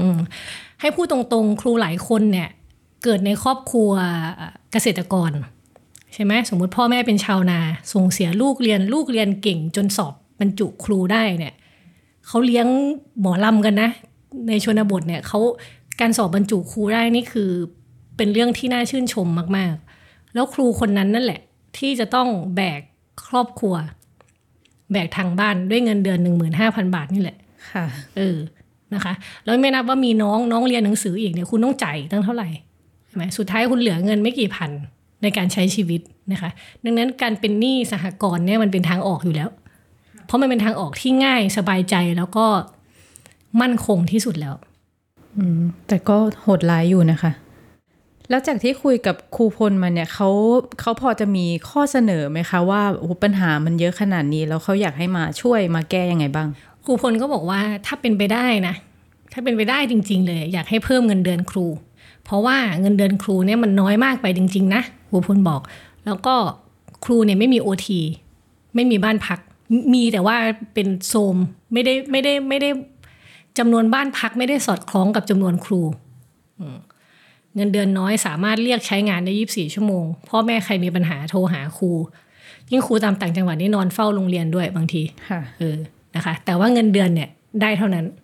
[0.00, 0.18] อืม
[0.80, 2.48] ให้พูดตรงๆ ครูหลายคนเนี่ย
[3.04, 3.90] เกิดในครอบครัว
[4.72, 5.30] เกษตรกร
[6.14, 7.60] ใช่ไหมสมมุติพ่อแม่เป็นชาวนา
[7.92, 11.54] ส่งเสียลูกเรียนลูกเรียนเก่งจนสอบบรรจุครูได้เนี่ย
[12.26, 12.66] เขาเลี้ยง
[13.20, 13.90] หมอลำกันนะ
[14.48, 15.40] ในชนบทเนี่ยเขา
[16.00, 17.50] การสอบบรรจุครูได้นี่คือ
[18.16, 21.40] เป็นเรื่องที่น่าชื่นชมมากๆ แล้วครูคนนั้นนั่นแหละ
[21.78, 22.80] ที่จะต้องแบก
[23.26, 23.74] ครอบครัว
[24.92, 27.36] แบกทางบ้านด้วยเงินเดือนหนึ่งหมื่นห้าพันบาทนี่แหละ
[27.72, 27.84] ค่ะ
[28.16, 28.36] เออ
[28.94, 29.12] นะคะ
[29.44, 34.70] แล้วไม่นับว่ามีน้องน้องเรียนหนังสืออีกเนี่ยคุณต้องจ่ายตั้งเท่าไหร่ใช่ไหมสุดท้ายคุณเหลือเงินไม่กี่พัน
[35.22, 36.00] ในการใช้ชีวิต
[36.32, 36.50] นะคะ
[36.84, 39.48] ดังนั้นการเป็นหนี้สหกรณ์เนี่ยมันเป็นทางออกอยู่แล้ว
[40.26, 42.46] เพราะมันเป็นทางออกที่ง่ายสบายใจแล้วก็
[43.60, 44.54] มั่นคงที่สุดแล้ว
[45.36, 47.32] อืมแต่ก็โหดร้ายอยู่นะคะ
[48.30, 50.28] แล้วจากที่คุยกับครูพลมาเนี่ยเขา
[50.80, 56.48] เขาพอจะมีข้อเสนอไหมคะว่าโอ้โหปัญหามันเยอะขนาดนี้แล้วเขาอยากให้มาช่วยมาแก้ยังไงบ้าง
[56.84, 58.74] ครูพลก็บอกว่าถ้าเป็นไปได้นะ
[59.32, 61.66] ถ้าเป็นไปได้จริง ๆ เลย อยากให้เพิ่มเงินเดือนครู
[62.24, 65.60] เพราะว่าเงินเดือนครูเนี่ยมันน้อยมากไปจริง ๆ นะครูพลบอก
[66.06, 66.34] แล้วก็
[67.04, 68.00] ครูเนี่ยไม่มีโอที
[68.74, 69.38] ไม่มีบ้านพัก
[69.94, 70.36] มีแต่ว่า
[70.74, 71.36] เป็นโซม
[71.72, 72.70] ไม่ได้ไม่ได้ไม่ได้
[73.58, 75.80] จำนวนบ้านพักไม่ได้สอดคล้องกับจำนวนครู
[76.60, 76.78] อืม
[77.56, 81.90] เงินเดือนน้อยสามารถเรียกใช้งานได้ยีิบสี่ชั่วโมง พ่อแม่ใครมีปัญหาโทรหาครู
[82.70, 85.76] ยิ่งครูตามต่างจังหวัดนี่นอนเฝ้าโรงเรียนด้วยบางทีค่ะเออ
[86.16, 87.28] นะคะ แต่ว่าเงินเดือนเนี่ย
[87.62, 88.20] ได้เท่านั้นอืม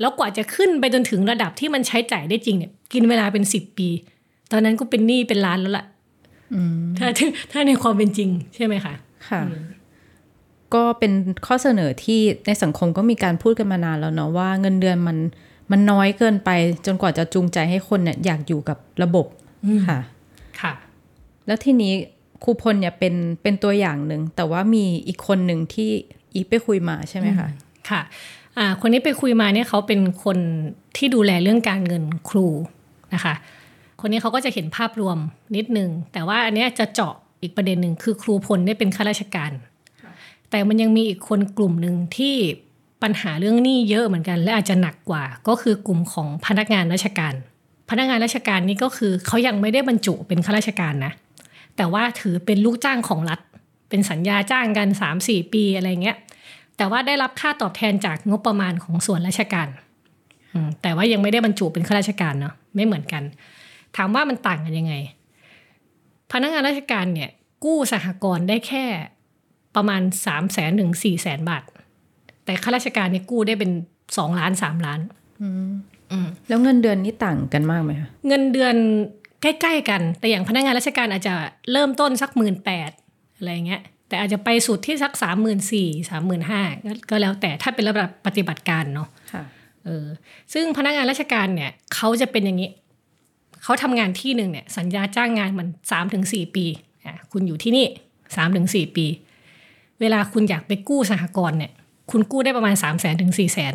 [0.00, 3.88] แล้วกว่าจะขึ้นไปจนถึงระดับที่มันใช้จ่ายได้จริงเนี่ย กินเวลาเป็นสิบปี
[4.52, 5.86] ตอนนั้นก็เป็นหนี้เป็นล้านแล้วล่ะ
[6.98, 8.94] ถ้าถ้าถ้าในความเป็นจริง ใช่ไหมคะ
[9.28, 9.40] ค่ะ
[10.74, 11.12] ก็เป็น
[11.46, 15.18] ข้อเสนอที่ในสังคมก็มีการพูดกันมานานแล้วเนาะว่าเงินเดือนมัน
[15.70, 16.50] มันน้อยเกินไป
[16.86, 19.26] จนกว่าจะจูงใจให้คนเนี่ยอยากอยู่กับระบบ
[19.88, 19.98] ค่ะ
[20.60, 20.72] ค่ะ
[21.46, 21.92] แล้วทีนี้
[22.44, 25.90] ครูพลเนี่ยเป็นเป็นตัวอย่างหนึ่ง แต่ว่ามีอีกคนหนึ่งที่
[26.34, 27.48] อีฟไปคุยมาใช่ไหมคะ
[27.90, 28.00] ค่ะ
[28.58, 30.38] อ่าคนนี้ไปคุยมาเนี่ยเขาเป็นคน
[30.96, 32.46] ที่ดูแลเรื่องการเงินครู
[33.14, 33.34] นะคะ
[34.00, 35.18] คนนี้เขาก็จะเห็นภาพรวม
[35.56, 39.52] นิดนึง แต่ว่าอันนี้จะเจาะอีกประเด็นหนึ่งคือครูพลเนี่ยเป็นข้าราชการ
[40.50, 42.34] แต่มันยังมีอีกคนกลุ่มหนึ่งที่
[43.02, 47.34] ปัญหาเรื่องหนี้เยอะเหมือนกัน และอาจจะหนักกว่า ก็คือกลุ่มของพนักงานราชการ
[47.90, 51.12] พนักงานราชการนี่ก็คือเขายังไม่ได้บรรจุเป็นข้าราชการนะ
[51.76, 53.40] แต่ว่าถือเป็นลูกจ้างของรัฐ
[53.88, 56.16] เป็นสัญญาจ้างกัน3าสี่ปีอะไรเงี้ย
[56.76, 59.68] แต่ว่าได้รับค่าตอบแทนจากงบประมาณของส่วนราชการ
[60.54, 63.22] อืมแต่ว่ายังไม่ได้บรรจุเป็นข้าราชการเนาะไม่เหมือนกัน
[63.96, 64.94] ถามว่ามันต่างกันยังไง
[66.32, 67.30] พนักงานราชการเนี่ย
[67.64, 68.84] กู้สหกรณ์ได้แค่
[69.76, 71.62] ประมาณ3ามแสนถึงสี่แสนบาท
[72.44, 73.70] แต่ข้าราชการเนี่ยกู้ได้เป็น
[74.16, 75.00] สองล้านสามล้าน
[76.48, 78.74] แล้วเงินเดือนนี่ต่างกันมากไหมคะเงินเดือน
[79.42, 81.34] ใกล้ ๆ กัน แต่อย่างพนักงานราชการอาจจะ
[81.72, 82.90] เริ่มต้นสักหมื่นแปด
[83.36, 83.82] อะไรเงี้ย
[84.14, 86.62] แต่อาจจะไปสุดที่สักสามหมื่นสี่สามหมื่นห้า
[87.10, 89.44] ก็แล้วแต่ถ้าเป็นระดับปฏิบัติการเนาะค่ะ
[89.84, 90.06] เออ
[90.52, 92.70] ซึ่งพนักงานราชการเนี่ยเขาจะเป็นอย่างนี้
[93.62, 96.64] เขาทำงานที่หนึ่งเนี่ยสัญญาจ้างงานมันสามถึงสี่ปี
[97.06, 97.86] อะคุณอยู่ที่นี่
[98.36, 99.06] สามถึงสี่ปี
[100.00, 101.72] เวลาคุณอยากไปกู้สหกรณ์เนี่ย
[102.10, 103.74] คุณกู้ได้ประมาณสามแสนถึงสี่แสน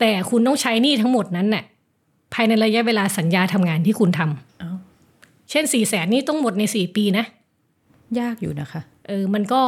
[0.00, 1.64] แต่คุณต้องใช้หนี้ทั้งหมดนั้นเนี่ย
[2.34, 4.76] ภายในระยะเวลาสัญญาทำงานที่คุณทำอ้าว
[5.50, 7.24] เช่นสี่แสนนี่ต้องหมดในสี่ปีนะ
[8.20, 9.62] ยากอยู่นะคะ เออมันก็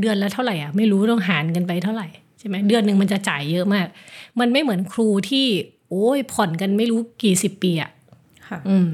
[0.00, 3.86] เดือนละเท่าไหร่อะไม่รู้ต้องหารกันไปเท่าไหร่ใช่ไหมเดือนหนึ่งมันจะจ่ายเยอะมาก
[4.40, 5.46] มันไม่เหมือนครูที่
[5.90, 7.90] โอ้ยผ่อนกันไม่รู้กี่สิบปีอะ
[8.48, 8.88] ค่ะอืม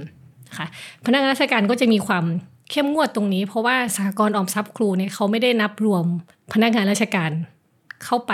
[0.57, 0.66] ค่ะ
[1.04, 2.24] พนักงานราชการก็จะมีความ
[2.70, 6.04] เข้มงวดตรงนี้ เพราะว่าสหกรณ์ออมทรัพย์ครูเนี่ยเขาไม่ได้นับรวม
[6.52, 7.30] พนักงานราชการ
[8.04, 8.33] เข้าไป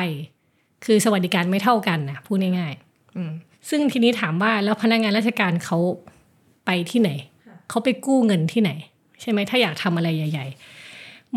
[0.85, 3.33] คือสวัสดิการไม่เท่ากันนะพูดง่ายๆอืม
[3.69, 5.79] ซึ่งทีนี้ถามว่าแล้วพนักงานราชการเขา
[6.67, 7.11] ไปที่ไหน
[7.71, 8.71] เขาไปกู้เงินที่ไหน
[9.21, 10.80] ใช่ไหมถ้าอยากทำอะไรใหญ่ ๆ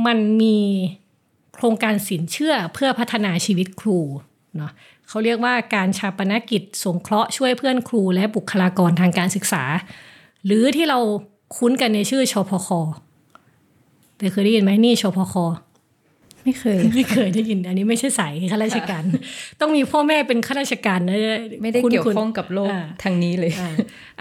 [0.06, 0.58] มันมี
[1.54, 4.00] โครงการสินเชื่อเพื่อพัฒนาชีวิตครู
[4.58, 4.72] เนาะ
[5.08, 9.64] เขาเรียกว่าการชาปนกิจสงเคราะห์ช่วยเพื่อนครูและบุคลากรทางการศึกษา
[10.46, 11.00] หรือที่เรา
[11.58, 12.70] คุ้นกันในชื่อชพค
[14.18, 15.36] แต่เคยได้ยินไหมนี่ชพค
[16.44, 19.04] ไม่เคยไม่เคยได้ยิน อันนี้ไม่ใช่สายข้าราชการ
[19.62, 21.18] ต้องมีพ่อแม่เป็นข้าราชการนะ
[21.62, 23.72] ไม่ได้คุ้นๆเกี่ยวข้องกับโลกอ่าทางนี้เลยอ่า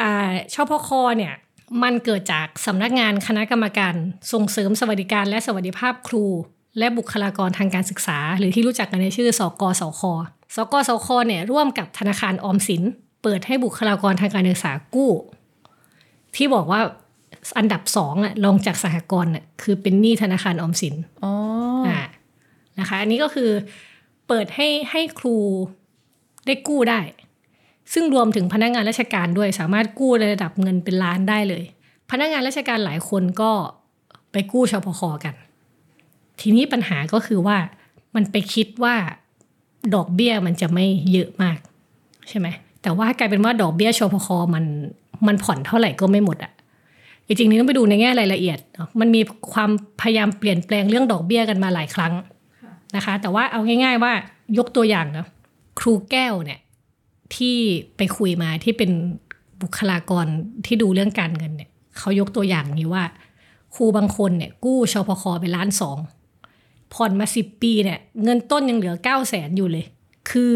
[0.00, 0.12] อ่า
[0.54, 1.34] ชพคเนี่ย
[1.82, 3.94] มันเกิดจากสำนักงานคณะกรรมการ
[4.32, 6.24] ส่งเสริมสวัสดิการและสวัสดิภาพครู
[6.78, 10.02] และบุคลากรทางการศึกษา หรือที่รู้จักกันในชื่อ สกสค
[10.56, 12.82] สกสคเนี่ยร่วมกับธนาคารออมสิน
[13.22, 15.12] เปิดให้บุคลากรทางการศึกษากู้
[16.36, 16.80] ที่บอกว่า
[17.58, 21.32] อันดับสองอะรองจากสหกรณ์อะคือเป็นหนี้ธนาคารออมสินอ๋อ
[21.86, 22.00] อ่า
[22.78, 23.50] นะคะ อันนี้ก็คือ
[24.28, 25.36] เปิดให้ให้ครู
[26.46, 27.00] ได้กู้ได้
[27.92, 31.64] ซึ่งรวมถึงพนักงานราชการด้วยสามารถกู้ในระดับเงินเป็นล้านได้เลย
[32.10, 33.52] พนักงานราชการหลายคนก็
[34.32, 35.34] ไปกู้ชพคกัน
[36.40, 37.56] ทีนี้ปัญหาก็คือว่า
[38.14, 38.94] มันไปคิดว่า
[39.94, 41.58] ดอกเบี้ยมันจะไม่เยอะมาก
[42.28, 42.46] ใช่ไหม
[42.82, 44.64] แต่ว่ากลายเป็นว่าดอกเบี้ยชพคมัน
[45.26, 46.52] มันผ่อนเท่าไหร่ก็ไม่หมดอะ
[47.26, 48.58] จริงๆนี่ต้องไปดูในแง่รายละเอียด
[49.00, 49.20] มันมี
[49.52, 52.12] ความพยายามเปลี่ยนแปลงเรื่องดอกเบี้ยกันมาหลายครั้ง
[52.96, 54.12] นะคะ แต่ว่าเอาง่าย ๆว่า
[54.58, 55.26] ยกตัวอย่างนะ
[55.80, 56.58] ครูแก้วเนี่ย
[57.36, 57.56] ที่
[57.96, 58.90] ไปคุยมาที่เป็น
[59.62, 60.26] บุคลากร
[60.66, 63.04] ที่ดูเรื่องการเงินเนี่ยเขายกตัวอย่างนี้ว่า
[63.74, 65.98] ครูบางคนเนี่ย กู้ชพคไปล้านสอง
[66.94, 69.84] ผ่อนมาสิบปีเนี่ย เงินต้นยังเหลือเก้าแสนอยู่เลย
[70.30, 70.54] คือ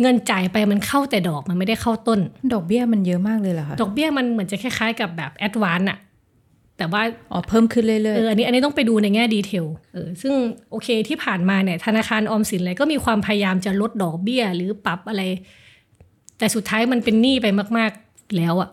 [0.00, 2.20] เงินจ่ายไปมันเข้าแต่ดอกมันไม่ได้เข้าต้น
[2.52, 5.98] ดอกเบี้ยมันเยอะมากเลยเหรอคะดอกเบี้ยมันเหมือนจะคล้ายๆกับแบบแอดวานอะ
[6.78, 10.34] แต่ว่าอ๋อเพิ่มขึ้นเรื่อยเอออันนี้อันนี้ต้องไปดูในแง่ดีเทลเออซึ่ง
[10.70, 15.22] โอเคที่ผ่านมาเนี่ยธนาคารออมสินอะไรก็มีความพยายามจะลดดอกเบี้ย หรือปรับอะไร
[16.38, 17.46] แต่สุดท้ายมันเป็นหนี้ไป
[17.78, 18.70] มาก ๆ แล้วอะ่ะ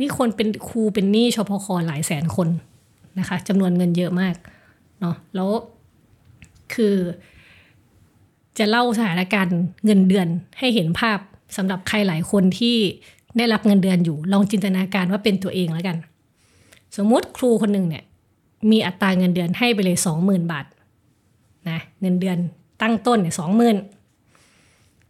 [0.00, 2.48] นี่คนเป็นครูเป็นหนี้ชพคหลายแสนคน
[3.18, 4.34] นะคะจำนวนเงินเยอะมาก
[5.00, 5.50] เนาะแล้ว
[6.74, 6.96] คือ
[8.58, 10.28] จะเล่าสถานการณ์เงินเดือน
[10.58, 11.18] ให้เห็นภาพ
[11.56, 12.76] สำหรับใครหลายคนที่
[13.36, 15.96] ได้รับเงินเดือนอยู่ ลองจินตนาการว่าเป็นตัวเองแล้วกัน
[16.96, 18.04] สมมติครูคนหนึ่งเนี่ย
[18.70, 20.66] มีอัตราเงินเดือนให้ไปเลยสองหมื่นบาท
[21.68, 22.38] นะเงินเดือน
[22.82, 23.76] ตั้งต้นเนี่ยสองหมื่น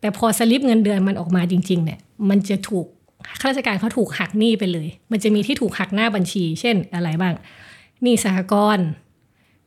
[0.00, 2.87] แต่พอสลิปเงินเดือนมันออกมาจริง ๆ เนี่ย มันจะถูก
[3.40, 7.34] ข้าราชการเขาถูกหักหนี้ไปเลย มันจะมีที่ถูกหักหน้าบัญชี เช่นอะไรบ้าง
[8.02, 8.87] หนี้สหกรณ์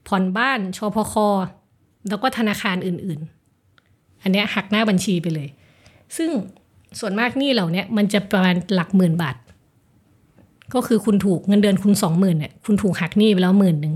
[0.07, 1.15] ผ่อนบ้านชพค
[2.09, 5.47] แล้วก็ธนาคารอื่นๆ อันเนี้ยหักหน้าบัญชีไปเลย
[6.17, 6.29] ซึ่ง
[6.99, 9.35] ส่วนมากหนี้เหล่านี้มันจะประมาณหลักหมื่นบาท
[10.73, 13.95] ก็คือคุณถูกเงินเดือนคุณสองหมื่นเนี่ยคุณถูกหักหนี้ไปแล้วหมื่นหนึ่ง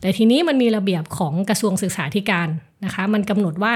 [0.00, 2.48] แต่ทีนี้มันมีระเบียบของกระทรวงศึกษาธิการ
[2.84, 3.74] นะคะ มันกำหนดว่า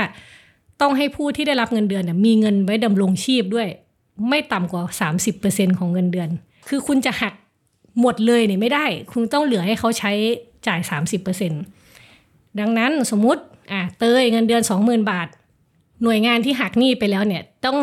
[0.82, 3.68] ต้องให้ผู้ที่ได้รับเงินเดือนเนี่ยมีเงินไว้ดำรงชีพด้วย
[4.28, 4.82] ไม่ต่ำกว่า
[5.30, 6.28] 30%ของเงินเดือน
[6.68, 7.34] คือคุณจะหัก
[8.00, 10.12] หมดเลยเนี่ยไม่ได้ คุณต้องเหลือให้เขาใช้
[10.66, 10.80] จ่าย
[11.50, 13.42] 30%ดังนั้นสมมุติ
[13.72, 15.28] อะเตยเงินเดือน 20,000 บาท
[16.02, 17.76] หน่วยงานที่หักหนี้ไปแล้วเนี่ยต้อง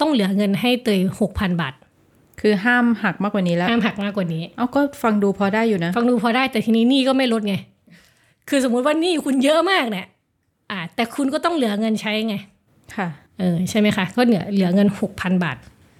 [0.00, 7.54] ต้องเหลือเงินให้เตย 6,000 บาทๆคือห้ามหักมากกว่านี้แล้วห้ามหักมากกว่านี้เอาก็ฟังดูพอได้อยู่นะ ฟังดูพอได้แต่ทีนี้หนี้ก็ไม่ลดไง
[8.48, 10.06] คือสมมุติว่าหนี้คุณเยอะมากเนี่ย
[10.70, 12.36] อ่าแต่คุณก็ต้องเหลือเงินใช้ไง
[12.96, 15.56] ค่ะ เออใช่ไหมคะ ก็เหลือเหลือเงินหกพันบาท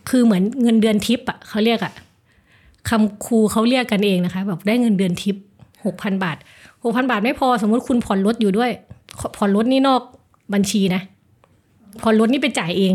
[0.09, 1.93] คือเหมือนเงินเดือนทิปอะเขาเรียกอะ
[2.89, 5.37] คำครูเขาเรียกกันเองนะคะ แบบได้เงินเดือนทิป
[5.87, 6.37] หกพันบาท
[6.85, 8.71] หกพันบาทไม่พอสมมติคุณผ่อนรถอยู่ด้วย
[9.37, 10.01] ผ่อนรถนี่นอก
[10.55, 11.03] บัญชีนะ
[12.03, 12.95] ผ่อนรถนี่ไปจ่ายเอง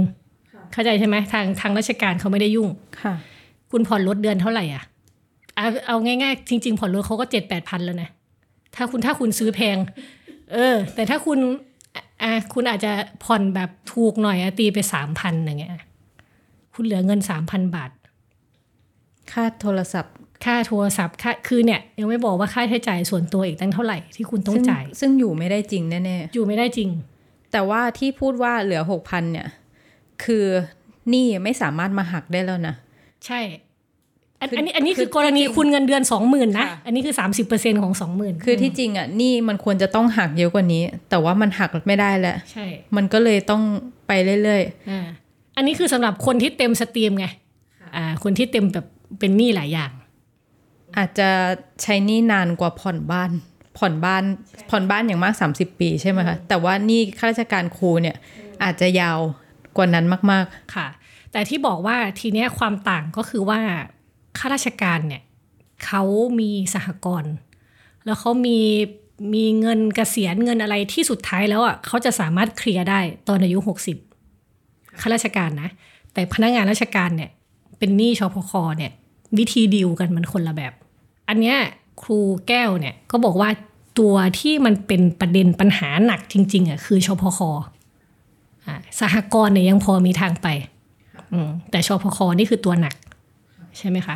[0.73, 2.69] เข้าใจใช่ไหมทางทางราชการเขาไม่ได้ยุ่ง
[3.01, 3.13] ค่ะ
[3.71, 4.83] คุณผ่อนรถเดือนเท่าไหร่อะ
[5.55, 8.09] เอาเอาง่ายๆ จริง ๆ ผ่อนรถเขาก็เจ็ดแปดพันแล้วนะ
[8.75, 9.77] ถ้าคุณถ้าคุณซื้อแพง
[10.51, 11.39] เออ แต่ถ้าคุณ
[11.95, 12.91] อะอะคุณอาจจะ
[13.23, 15.75] ผ่อนแบบถูกหน่อยอะตีไปสามพันอย่างเงี้ย
[16.73, 17.91] คุณเหลือเงินสามพันบาท
[19.31, 20.13] ค่าโทรศัพท์
[20.45, 29.47] ค่าโทรศัพท์ค่าคือเนี่ย ยังไม่บอกว่าค่าใช้จ่ายส่วนตัวอีกตั้งเท่าไหร่ที่คุณต้องซึ่งจ่าย ซึ่งอยู่ไม่ได้จริงแน่อยู่ไม่ได้จริงๆแต่ว่าที่พูดว่าเหลือหกพันเนี่ย
[30.23, 30.45] คือ
[31.09, 32.75] หนี่ไม่สามารถมาหักได้แล้วนะ
[33.25, 33.39] ใช่
[34.39, 43.61] อันคืออันนี้อันนี้คืคืออกรณีคุณเงินเดือนสองหมื่นนะค่ะอันนี้คือสามสิบเปอร์เซ็นของสองหมื่นคือที่จริงอะหนี่มันควรจะต้องหักเยอะกว่านี้ แต่ว่ามันหักไม่ได้แล้วใช่ มันก็เลยต้อง
[44.07, 44.11] ไป
[44.43, 45.07] เรื่อยอ่า
[45.55, 47.25] อันนี้คือสำหรับคนที่เต็มสตรีมไง
[47.95, 48.85] อ่าคนที่เต็มแบบ
[49.19, 51.29] เป็นหนี้หลายอย่างๆอาจจะ
[51.81, 53.31] ใช้หนี่นานกว่าผ่อนบ้าน
[53.77, 54.23] ผ่อนบ้าน
[54.69, 58.15] ผ่อนบ้านอย่างมาก 30 ปีใช่ไหมคะแต่ว่าหนี่ข้าราชการครูเนี่ย
[58.63, 59.19] อาจจะยาว
[59.77, 60.45] กว่านั้นมาก
[60.75, 60.87] ค่ะ
[61.31, 63.59] แต่ที่บอกว่าทีเนี้ยความต่างก็คือว่า
[64.39, 65.21] ข้าราชการเนี่ย
[65.85, 66.03] เขา
[66.39, 67.33] มีสหกรณ์
[68.05, 68.59] แล้วเขามี
[69.33, 73.97] มีเงินเกษียณเงินอะไรที่สุดท้ายแล้วอะเขาจะสามารถเคลียร์ได้ตอนอายุหกสิบ
[75.01, 75.69] ข้าราชการนะ
[76.13, 77.29] แต่พนักงานราชการเนี่ย
[77.77, 78.91] เป็นหนี้ชพคเนี่ย
[79.37, 80.73] วิธีดีลกันมันคนละแบบ
[81.29, 81.57] อันเนี้ย
[82.01, 83.49] ครูแก้วเนี่ยก็บอกว่า
[83.99, 87.39] ตัวที่มันเป็นประเด็นปัญหาหนักจริงๆอะคือชพค
[88.65, 90.47] อ่าสหกรณ์เนี่ยยังพอมีทางไป
[91.33, 92.95] อืมแต่ชพคนี่คือตัวหนัก
[93.79, 94.15] ใช่ไหมคะ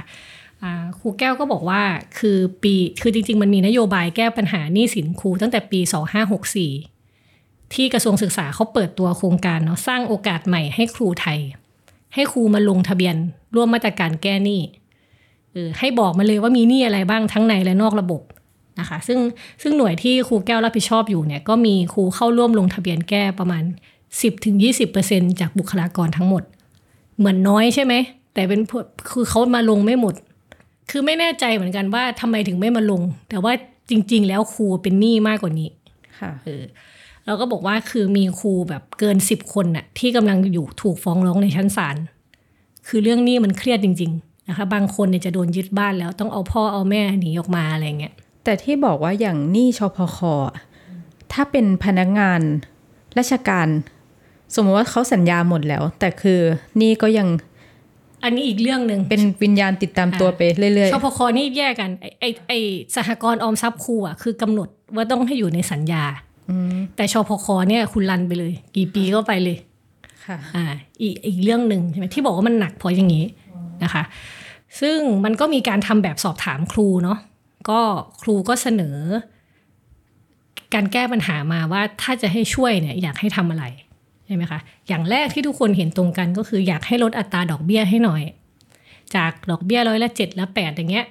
[1.00, 1.82] ครูแก้วก็บอกว่า
[2.20, 5.80] คือปีคือจริง ๆ มันมีนโยบายแก้ปัญหาหนี้สินครูตั้งแต่ปี
[6.78, 11.40] 2564 ที่กระทรวงศึกษาเขาเปิดตัวโครงการเนาะสร้างโอกาสใหม่ให้ครูไทย
[12.14, 13.16] ให้ครูมาลงทะเบียน
[13.56, 14.62] ร่วมมาตรการแก้หนี้
[15.56, 18.22] ออให้บอกมาเลยว่ามีหนี้อะไรบ้างทั้งในและนอกระบบ
[18.80, 19.20] นะคะ ซึ่ง
[19.62, 23.64] ซึ่งหน่วยที่ครูแก้วรับผิดชอบอยู่เนี่ยก็มีครูเข้าร่วมลงทะเบียนแก้ประมาณ
[24.72, 26.44] 10-20%จากบุคลากรทั้งหมด
[27.18, 27.94] เหมือนน้อยใช่ไหม
[28.34, 30.16] แต่เป็นพวกคือเขามาลงไม่หมด
[30.90, 33.54] คือไม่แน่ใจเหมือนกันว่าทำไมถึงไม่มาลง แต่ว่า
[33.90, 35.70] จริง ๆ แล้วครูเป็นหนี้มากกว่านี้
[36.20, 36.64] ค่ะเออ
[37.26, 41.96] เราก็บอกว่าคือมีครูแบบเกินสิบคนน่ะที่กำลังอยู่ถูกฟ้องร้องในชั้นศาล
[42.88, 48.14] คือเรื่องหนี้มันเครียดจริง ๆ นะคะ บางคนเนี่ยจะโดนยึดบ้านแล้วต้องเอาพ่อเอาแม่หนีออกมาอะไรเงี้ย
[48.44, 50.52] แต่ที่บอกว่าอย่างหนี้ชพคอะ
[51.34, 52.42] ถ้าเป็นพนักงาน
[53.18, 53.68] ราชการ
[54.56, 56.40] สมมติว่าเขาสัญญาหมดแล้ว แต่คือ
[56.78, 57.28] หนี่ก็ยัง
[58.24, 62.54] อันนี้อีกเรื่องหนึ่งเป็นวิญญาณติดตามตัวไปเรื่อยชพคนี่แยกกันไอไอไอ
[62.96, 66.04] สหกรณ์ออมทรัพย์ครูอะคือกำหนดว่าต้องให้อยู่ในสัญญา
[66.96, 70.66] แต่ชพคเนี่ยคุณรันไปเลย กี่ปีก็ไปเลยๆค่ะอ่า
[71.02, 73.26] อีกอีกเรื่องหนึ่งใช่ไหมที่บอกว่ามันหนักเพราะอย่างนี้
[73.84, 74.04] นะคะ
[74.80, 77.18] ซึ่งมันก็มีการทำแบบสอบถามครูเนาะ
[77.70, 77.80] ก็
[78.22, 78.98] ครูก็เสนอ
[80.74, 88.22] การแก้ปัญหามาว่าถ้าจะให้ช่วยเนี่ยอยากให้ทำอะไรใช่ไหมคะ อย่างแรกที่ทุกคนเห็นตรงกันก็คืออยากให้ลดอัตราดอกเบี้ยให้หน่อย
[89.16, 91.06] จากดอกเบี้ยร้อยละเจ็ดละแปดอย่างเงี้ย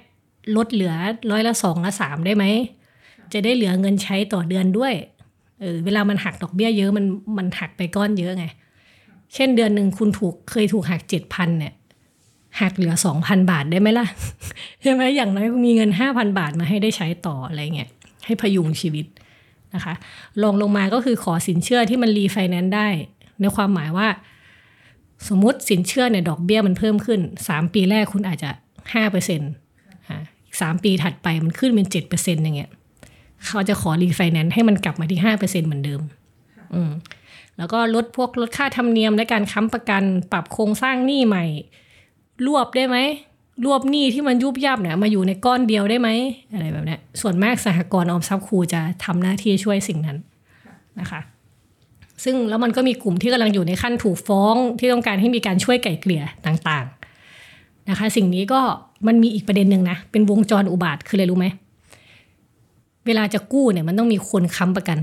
[0.55, 0.93] ลดเหลือ
[1.31, 2.45] ร้อยละสองละสามได้ไหม
[3.33, 4.93] จะได้เหลือเงินใช้ต่อเดือนด้วย
[5.59, 7.05] เออเวลามันหักดอกเบี้ยเยอะมัน
[7.37, 8.45] มันหักไปก้อนเยอะไง
[9.33, 11.73] เช่นเดือนหนึ่งคุณถูกเคยถูกหักเจ็ดพันเนี่ย
[12.61, 14.07] หักเหลือสองพันบาทได้ไหมล่ะ
[14.81, 17.89] ใช่ไหมอย่างน้อยมีเงินห้าพันบาทมาให้ได้ใช้ต่ออะไรเงี้ย
[18.25, 19.05] ให้พยุงชีวิต
[19.75, 19.93] นะคะ
[20.43, 22.87] ลงลงมาก็คือขอสินเชื่อที่มันรีไฟแนนซ์ได้
[23.41, 24.07] ในความหมายว่า
[25.27, 28.49] สมมติสินเชื่อเนี่ยดอกเบี้ยมันเพิ่มขึ้นสามปีแรกคุณอาจจะ
[28.93, 29.51] ห้าเปอร์เซ็นต์
[30.61, 32.71] สามปีถัดไปมันขึ้นเป็นเจ็ดเปอร์เซ็นต์อย่างเงี้ย
[33.45, 36.01] เขาจะขอรีไฟแนนซ์ให้มันกลับมาที่ห้าเปอร์เซ็นต์เหมือนเดิม
[36.73, 36.91] อืม
[37.57, 41.45] แล้วก็ลดพวกลดค่าธรรมเนียมและการค้ำประกันปรับโครงสร้างหนี้ใหม่
[42.45, 42.97] รวบได้ไหม
[43.65, 46.09] รวบหนี้ที่มันยุบยับเนี่ยมาอยู่ในก้อนเดียวได้ไหม
[46.53, 50.17] อะไรแบบเนี้ยส่วนมากสหกรณ์ออมทรัพย์ครูจะทำหน้าที่ช่วยสิ่งนั้น
[50.99, 51.21] นะคะ
[52.23, 58.61] ซึ่งแล้วมันก็มีกลุ่มที่กำลังอยู่ในขั้นถูกฟ้องที่ต้องการให้มีการช่วยไก่เกลี่ยต่างๆนะคะ สิ่งนี้ก็
[59.07, 61.47] มันมีอีกประเด็นหนึ่งนะเป็นวงจรอุบาทคืออะไรรู้ไหม
[63.05, 64.99] เวลาจะกู้เนี่ยมันต้องมีคนค้ำประกัน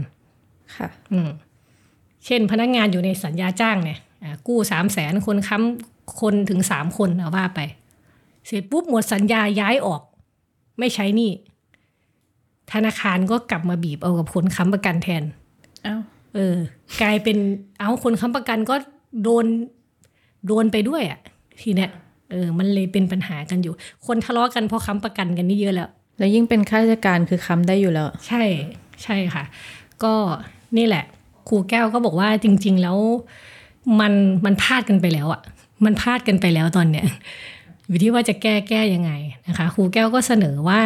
[0.76, 1.28] ค่ะ อืม
[2.26, 7.60] เช่นพนักงานอยู่ในสัญญาจ้างเนี่ยอ่ากู้สามแสนคนค้ำคนถึงสามคนเอาว่าไป
[8.48, 10.02] เสร็จปุ๊บหมดสัญญาย้ายออก
[10.78, 11.32] ไม่ใช้หนี่
[12.72, 15.22] ธนาคารก็กลับมาบีบเอากับคนค้ำประกันแทน
[15.84, 15.96] เอ้า
[16.34, 16.56] เออ
[17.02, 17.38] กลายเป็น
[17.78, 18.74] เอาคนค้ำประกันก็
[19.22, 19.46] โดน
[20.46, 21.20] โดนไปด้วยอะ่ะ
[21.60, 21.90] ทีเนี้ย
[22.30, 23.72] เออ มันเลยเป็นปัญหากันอยู่
[24.06, 28.42] คนทะเลาะกันเพราะค้ำประกันกันนี่เยอะแล้ว แล้วยิ่งเป็นข้าราชการคือค้ำได้อยู่แล้ว ใช่
[29.02, 29.44] ใช่ค่ะ
[30.02, 30.14] ก็
[30.76, 31.04] นี่แหละ
[31.48, 32.98] ครูแก้วก็บอกว่าจริง ๆ แล้ว
[34.00, 34.12] มัน
[34.44, 35.40] มันพลาดกันไปแล้วอะ่ะ
[35.84, 37.06] มันพลาดกันไปแล้วตอนเนี้ย
[37.88, 39.12] อยู่ที่ว่าจะแก้แก้ยังไง
[39.48, 40.80] นะคะครูแก้วก็เสนอว่า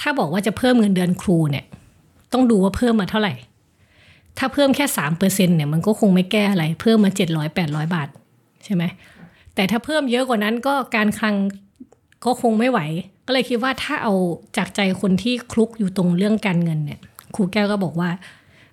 [0.00, 1.64] ถ้าบอกว่าจะเพิ่มเงินเดือนครูเนี่ย
[2.32, 3.34] ต้องดูว่าเพิ่มมาเท่าไหร่
[4.38, 8.08] ถ้าเพิ่มแค่สามเปอร์เซ็นเนี่ยมันก็คงไม่แก้อะไรเพิ่มมาเจ็ดร้อยแปดร้อยบาท
[8.64, 8.84] ใช่ไหม
[9.54, 11.34] แต่ถ้าเพิ่มเยอะกว่านั้นก็การคลัง
[12.24, 12.80] ก็คงไม่ไหว
[13.26, 14.14] ก็เลยคิดว่าถ้าเอา
[14.56, 17.00] จากใจคนที่คลุกอยู่ตรงเรื่องการเงินเนี่ย
[17.34, 18.10] ครูแก้วก็บอกว่า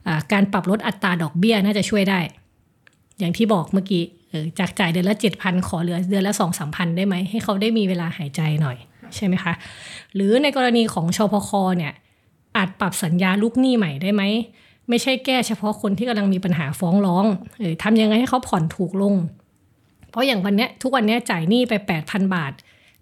[0.07, 2.19] อ่าการปรับลดอัตราดอกเบี้ยน่าจะช่วยได้
[3.19, 8.77] อย่างที่บอกเมื่อกี้ เออจากจ่ายเดือนละเจ็ดพันขอเหลือเดือนละสองสามพันได้ไหมให้เขาได้มีเวลาหายใจหน่อย
[9.15, 9.53] ใช่ไหมคะ
[10.15, 11.93] หรือในกรณีของชพคเนี่ย
[12.57, 14.23] อาจปรับสัญญาลูกหนี้ใหม่ได้ไหม
[14.89, 17.25] ไม่ใช่แก้เฉพาะคนที่กำลังมีปัญหาฟ้องร้อง
[17.59, 19.15] เออทำยังไงให้เขาผ่อนถูกลง
[20.09, 22.51] เพราะอย่างวันเนี้ยทุกวันเนี้ยจ่ายหนี้ไปแปดพันบาท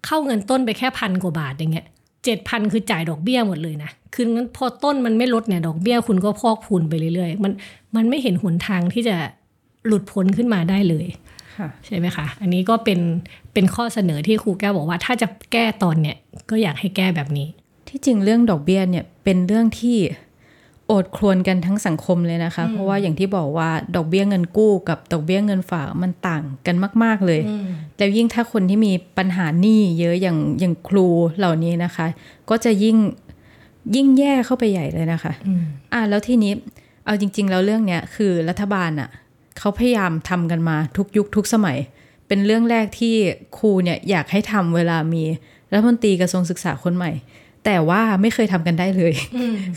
[0.05, 1.85] เข้าเงินต้นไปแค่พันกว่าบาทอย่างเงี้ย
[2.25, 7.51] เจ็ดพันคือจ่ายดอกเบี้ยหมดเลยนะคืองั้นพอต้นมันไม่ลดเนี่ยดอกเบี้ยคุณก็พอกพูนไปเรื่อยๆ มัน
[7.95, 9.15] มันไม่เห็นหนทางที่จะ
[9.89, 11.07] หลุดพ้นขึ้นมาได้เลย
[11.57, 12.99] ค่ะใช่ไหมคะ อันนี้ก็เป็น
[13.53, 16.17] เป็นข้อเสนอที่ครูแก้วบอกว่า ถ้าจะแก้ตอนเนี่ย
[16.49, 17.47] ก็อยากให้แก้แบบนี้
[17.87, 19.97] ที่จริงเรื่องดอกเบี้ยเนี่ยเป็นเรื่องที่
[20.87, 27.41] โอดครวญกันทั้งสังคมเลยนะคะ เพราะว่าอย่างที่บอกว่าดอกเบี้ยเงินกู้กับดอกเบี้ยเงินฝากมันต่างกันมาก ๆเลย
[27.97, 32.05] แล้วยิ่งถ้าคนที่มีปัญหาหนี้เยอะอย่างอย่างครูเหล่านี้นะคะ
[32.49, 32.97] ก็จะยิ่ง
[33.95, 35.33] ยิ่งแย่เข้าไปใหญ่เลยนะคะ
[35.93, 36.53] อะแล้วทีนี้
[37.05, 39.09] เอาจริง ๆ แล้วเรื่องเนี้ยคือรัฐบาลอะ
[39.59, 41.77] เขาพยายามทำกันมาทุกยุคทุกสมัย
[42.27, 43.15] เป็นเรื่องแรกที่
[43.57, 45.23] ครูเนี่ยอยากให้ทำเวลามี
[45.71, 47.11] รัฐมนตรีกระทรวงศึกษาคนใหม่
[47.65, 49.13] แต่ว่าไม่เคยทำกันได้เลย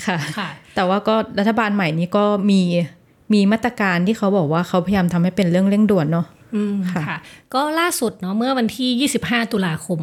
[0.06, 2.60] ค่ะค่ะแต่ว่าก็รัฐบาลใหม่นี้ก็มี
[3.32, 7.18] มีมาตรการที่เขาบอกว่าเขาพยายามทำให้เป็นเรื่องเร่งด่วนเนาะอืมค่ะค่ะ
[7.54, 10.00] ก็ล่าสุดเนาะเมื่อวันที่ 25 ตุลาคม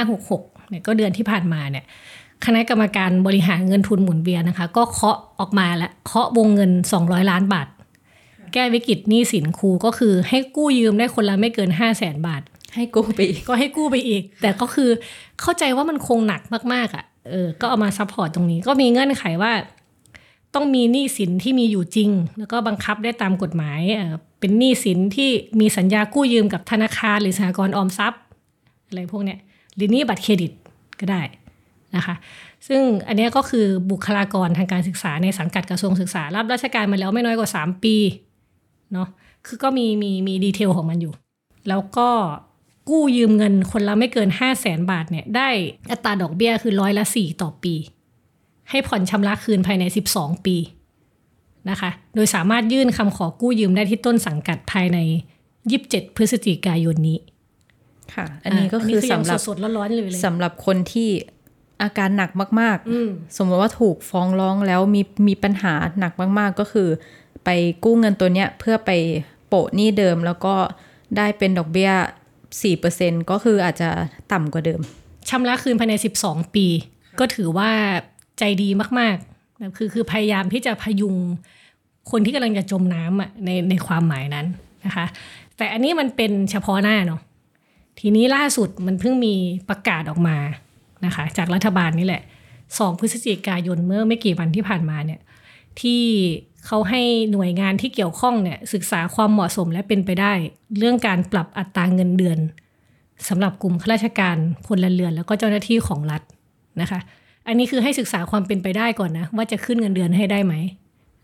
[0.00, 1.84] 2566เนี่ยก็เดือนที่ผ่านมาเนี่ย
[2.46, 7.66] คณะกรรมการบริหารเงินทุนหมุนเวียนนะคะ ก็เคาะออกมาแล้วเคาะวงเงิน 200 ล้านบาท
[8.54, 12.42] แก้วิกฤตหนี้สินครูก็คือให้กู้ยืมได้คนละไม่เกิน 5 0 0แสนบาท
[12.74, 14.90] ให้กู้ไปอีกก็ให้กู้ไปอีก แต่ก็คือ
[15.40, 16.42] เข้าใจว่ามันคงหนัก
[16.74, 19.52] มากๆอะเออก็เอามา support ตรงนี้ ก็มีเงื่อนไขว่า
[20.54, 25.30] ต้องมีหนี้สินที่มีอยู่จริง แล้วก็บังคับได้ตามกฎหมายเออเป็นหนี้สินที่
[25.60, 28.20] มีสัญญากู้ยืมกับธนาคารหรือสหกรณ์ออมทรัพย์
[28.88, 29.38] อะไรพวกเนี้ย
[29.74, 30.52] หรือหนี้บัตรเครดิต
[31.00, 31.22] ก็ได้
[31.96, 32.14] นะคะ
[32.68, 37.96] ซึ่งอันเนี้ยก็คือบุคลากรทางการศึกษาในสังกัดกระทรวงศึกษา รับราชการมาแล้วไม่น้อยกว่า 3 ปี
[38.92, 39.08] เนาะ
[39.46, 41.12] คือก็มีมีมี detail ของมันอยู่
[41.68, 42.08] แล้วก็
[42.90, 45.48] กู้ยืมเงินคนละไม่เกิน 5 0 0แสนบาทเนี่ยได้
[45.90, 47.74] อัตราดอกเบี้ยคือร้อยละ4ต่อปี
[48.70, 49.84] ให้ผ่อนชำระคืนภายใน
[50.14, 50.56] 12 ปี
[51.70, 54.98] นะคะ โดยสามารถยื่นคำขอกู้ยืมได้ที่ต้นสังกัดภายใน
[55.58, 57.18] 27 พฤศจิกายนนี้
[58.14, 61.08] ค่ะ อันนี้ก็คือสำหรับสดๆร้อนๆเลยเลยสำหรับคนที่
[61.82, 62.30] อาการหนัก
[62.60, 66.88] มากอืมๆสมมติว่าถูกฟ้องร้องแล้วมีมีปัญหาหนักมาก ๆ ก็คือ
[67.44, 67.48] ไป
[67.84, 68.90] กู้เงินตัวเนี้ยเพื่อไป
[69.48, 70.54] โปะหนี้เดิมแล้วก็
[71.16, 71.92] ได้เป็นดอกเบี้ย
[72.60, 73.90] 4%ก็คืออาจจะ
[74.32, 74.80] ต่ำกว่าเดิม
[75.28, 76.66] ชำระคืนภายใน 12 ปี
[77.18, 77.70] ก็ถือว่า
[78.38, 78.68] ใจดี
[78.98, 81.16] มากๆนะคือคือพยายามที่จะพยุง
[82.10, 84.46] คนที่กำลังจะจมน้ำอะในในความหมายนั้น
[84.86, 85.06] นะคะ
[85.56, 87.20] แต่อันนี้มันเป็นเฉพาะหน้าเนาะ
[88.00, 89.34] ทีนี้ล่าสุดมันเพิ่งมี
[89.68, 90.36] ประกาศออกมา
[91.04, 92.22] นะคะ จากรัฐบาลนี่แหละ
[92.66, 95.20] 2 พฤศจิกายนเมื่อไม่กี่วันที่ผ่านมาเนี่ย
[95.80, 96.02] ที่
[96.66, 97.02] เขาให้
[97.32, 100.32] หน่วยงานที่เกี่ยวข้องเนี่ยศึกษาความเหมาะสมและเป็นไปได้
[100.78, 102.38] เรื่องการปรับอัตราเงินเดือน
[103.28, 104.36] สำหรับกลุ่มข้าราชการ
[104.66, 106.22] พลเรือน แล้วก็เจ้าหน้าที่ของรัฐ
[106.80, 107.00] นะคะ
[107.46, 110.54] อันนี้คือให้ศึกษาความเป็นไปได้ก่อนนะ ว่าจะขึ้นเงินเดือนให้ได้ไหม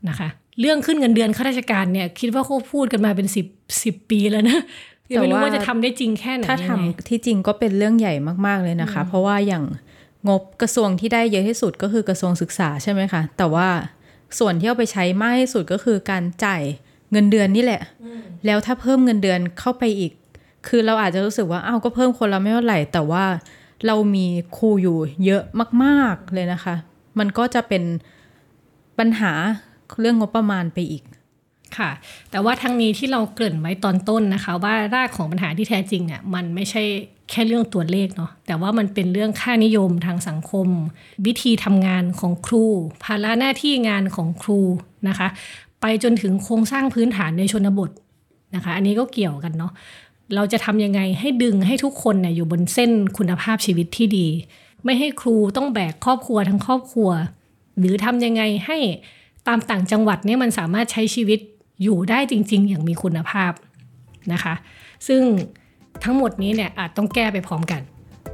[0.08, 0.28] นะคะ
[0.60, 3.46] เรื่องขึ้นเงินเดือนข้าราชการเนี่ย คิดว่าเขาพูดกันมาเป็นสิบ
[3.82, 4.58] สิบปีแล้วนะ
[5.10, 8.14] ยังไม่รู้ว่าจะทำได้จริงแค่ไหนถ้ายังทำไงที่จริงก็เป็นเรื่องใหญ่
[8.46, 9.64] มากๆเลยนะคะ เพราะว่าอย่าง
[10.28, 13.68] งบกระทรวงที่ได้เยอะที่สุดก็คือกระทรวงศึกษาใช่ไหมคะแต่ว่า
[14.38, 16.62] ส่วนที่เอาไปใช้มากที่สุดก็คือการจ่าย
[17.12, 17.82] เงินเดือนนี่แหละ
[18.46, 20.12] แล้วถ้าเพิ่มเงินเดือนเข้าไปอีก
[20.68, 23.24] คือเราอาจจะรู้สึกว่าอ้าวก็เพิ่มคนละไม่เท่าไหร่ แต่ว่า
[23.86, 24.26] เรามี
[24.56, 25.42] ครูอยู่เยอะ
[25.84, 26.74] มากๆเลยนะคะ
[27.18, 27.82] มันก็จะเป็น
[28.98, 29.32] ปัญหา
[30.00, 31.04] เรื่องงบประมาณไปอีก
[31.76, 31.90] ค่ะ
[32.30, 36.82] แต่ว่าทั้งนี้ที่เราเกริ่นไว้ตอนต้นนะคะ ว่ารากของปัญหาที่แท้จริงเนี่ยมันไม่ใช่
[37.30, 40.66] แค่เรื่องตัวเลขเนาะแต่ว่ามันเป็นเรื่องค่านิยมทางสังคม
[41.26, 42.64] วิธีทำงานของครู
[43.04, 44.60] ภาระหน้าที่งานของครู
[45.08, 45.28] นะคะ
[45.80, 47.90] ไปจนถึงโครงสร้างพื้นฐานในชนบท
[48.54, 49.72] นะคะ อันนี้ก็เกี่ยวกันเนาะ
[50.34, 54.26] เราจะทำยังไงให้ดึงให้ทุกคนเนี่ยอยู่บนเส้นคุณภาพชีวิตที่ดี
[54.84, 57.10] ไม่ให้ครูต้องแบกครอบครัวทั้งครอบครัว
[57.78, 58.78] หรือทำยังไงให้
[59.48, 61.40] ตามต่างจังหวัดเนี่ยมันสามารถใช้ชีวิต
[61.82, 63.52] อยู่ได้จริง ๆ อย่างมีคุณภาพ
[64.32, 64.54] นะคะ
[65.08, 65.22] ซึ่ง
[66.04, 67.82] ทั้งหมดนี้เนี่ยอาจต้องแก้ไปพร้อมกัน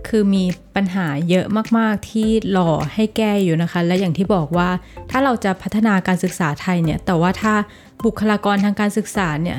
[0.08, 0.44] คือมี
[0.76, 1.46] ปัญหาเยอะ
[1.78, 4.68] มากๆที่รอให้แก้อยู่นะคะ และอย่างที่บอกว่า
[5.10, 7.54] ถ้าเราจะพัฒนาการศึกษาไทยเนี่ย แต่ว่าถ้า
[8.04, 9.58] บุคลากรทางการศึกษาเนี่ย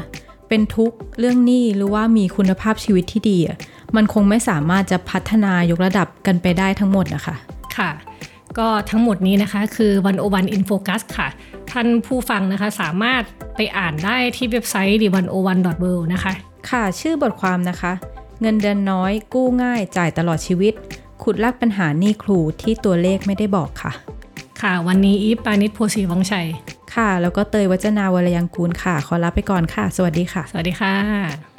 [0.49, 3.57] เป็นทุกข์เรื่องหนี้หรือว่ามีคุณภาพชีวิตที่ดีอะ
[3.95, 7.35] มันคงไม่สามารถจะพัฒนายกระดับกันไปได้ทั้งหมดนะคะ
[7.77, 7.91] ค่ะ
[8.59, 11.27] ก็ทั้งหมดนี้นะคะคือวันโอวันอินโฟกัสค่ะ
[11.71, 13.21] ท่านผู้ฟังนะคะสามารถ
[13.55, 16.31] ไปอ่านได้ที่เว็บไซต์ d 1 0 1 w o r l d นะคะ
[16.69, 17.91] ค่ะชื่อบทความนะคะ
[18.41, 20.73] เงินเดือนน้อย กู้ง่าย จ่ายตลอดชีวิต
[21.23, 23.91] ขุดลากปัญหาหนี้ครูที่ตัวเลขไม่ได้บอกค่ะ
[24.61, 26.47] ค่ะ วันนี้อีฟปานิชโพสีวังชัย
[26.95, 31.54] ค่ะ แล้วก็เตยวัจนาวรยังกูลค่ะ ขอลาไปก่อนค่ะ สวัสดีค่ะ สวัสดีค่ะ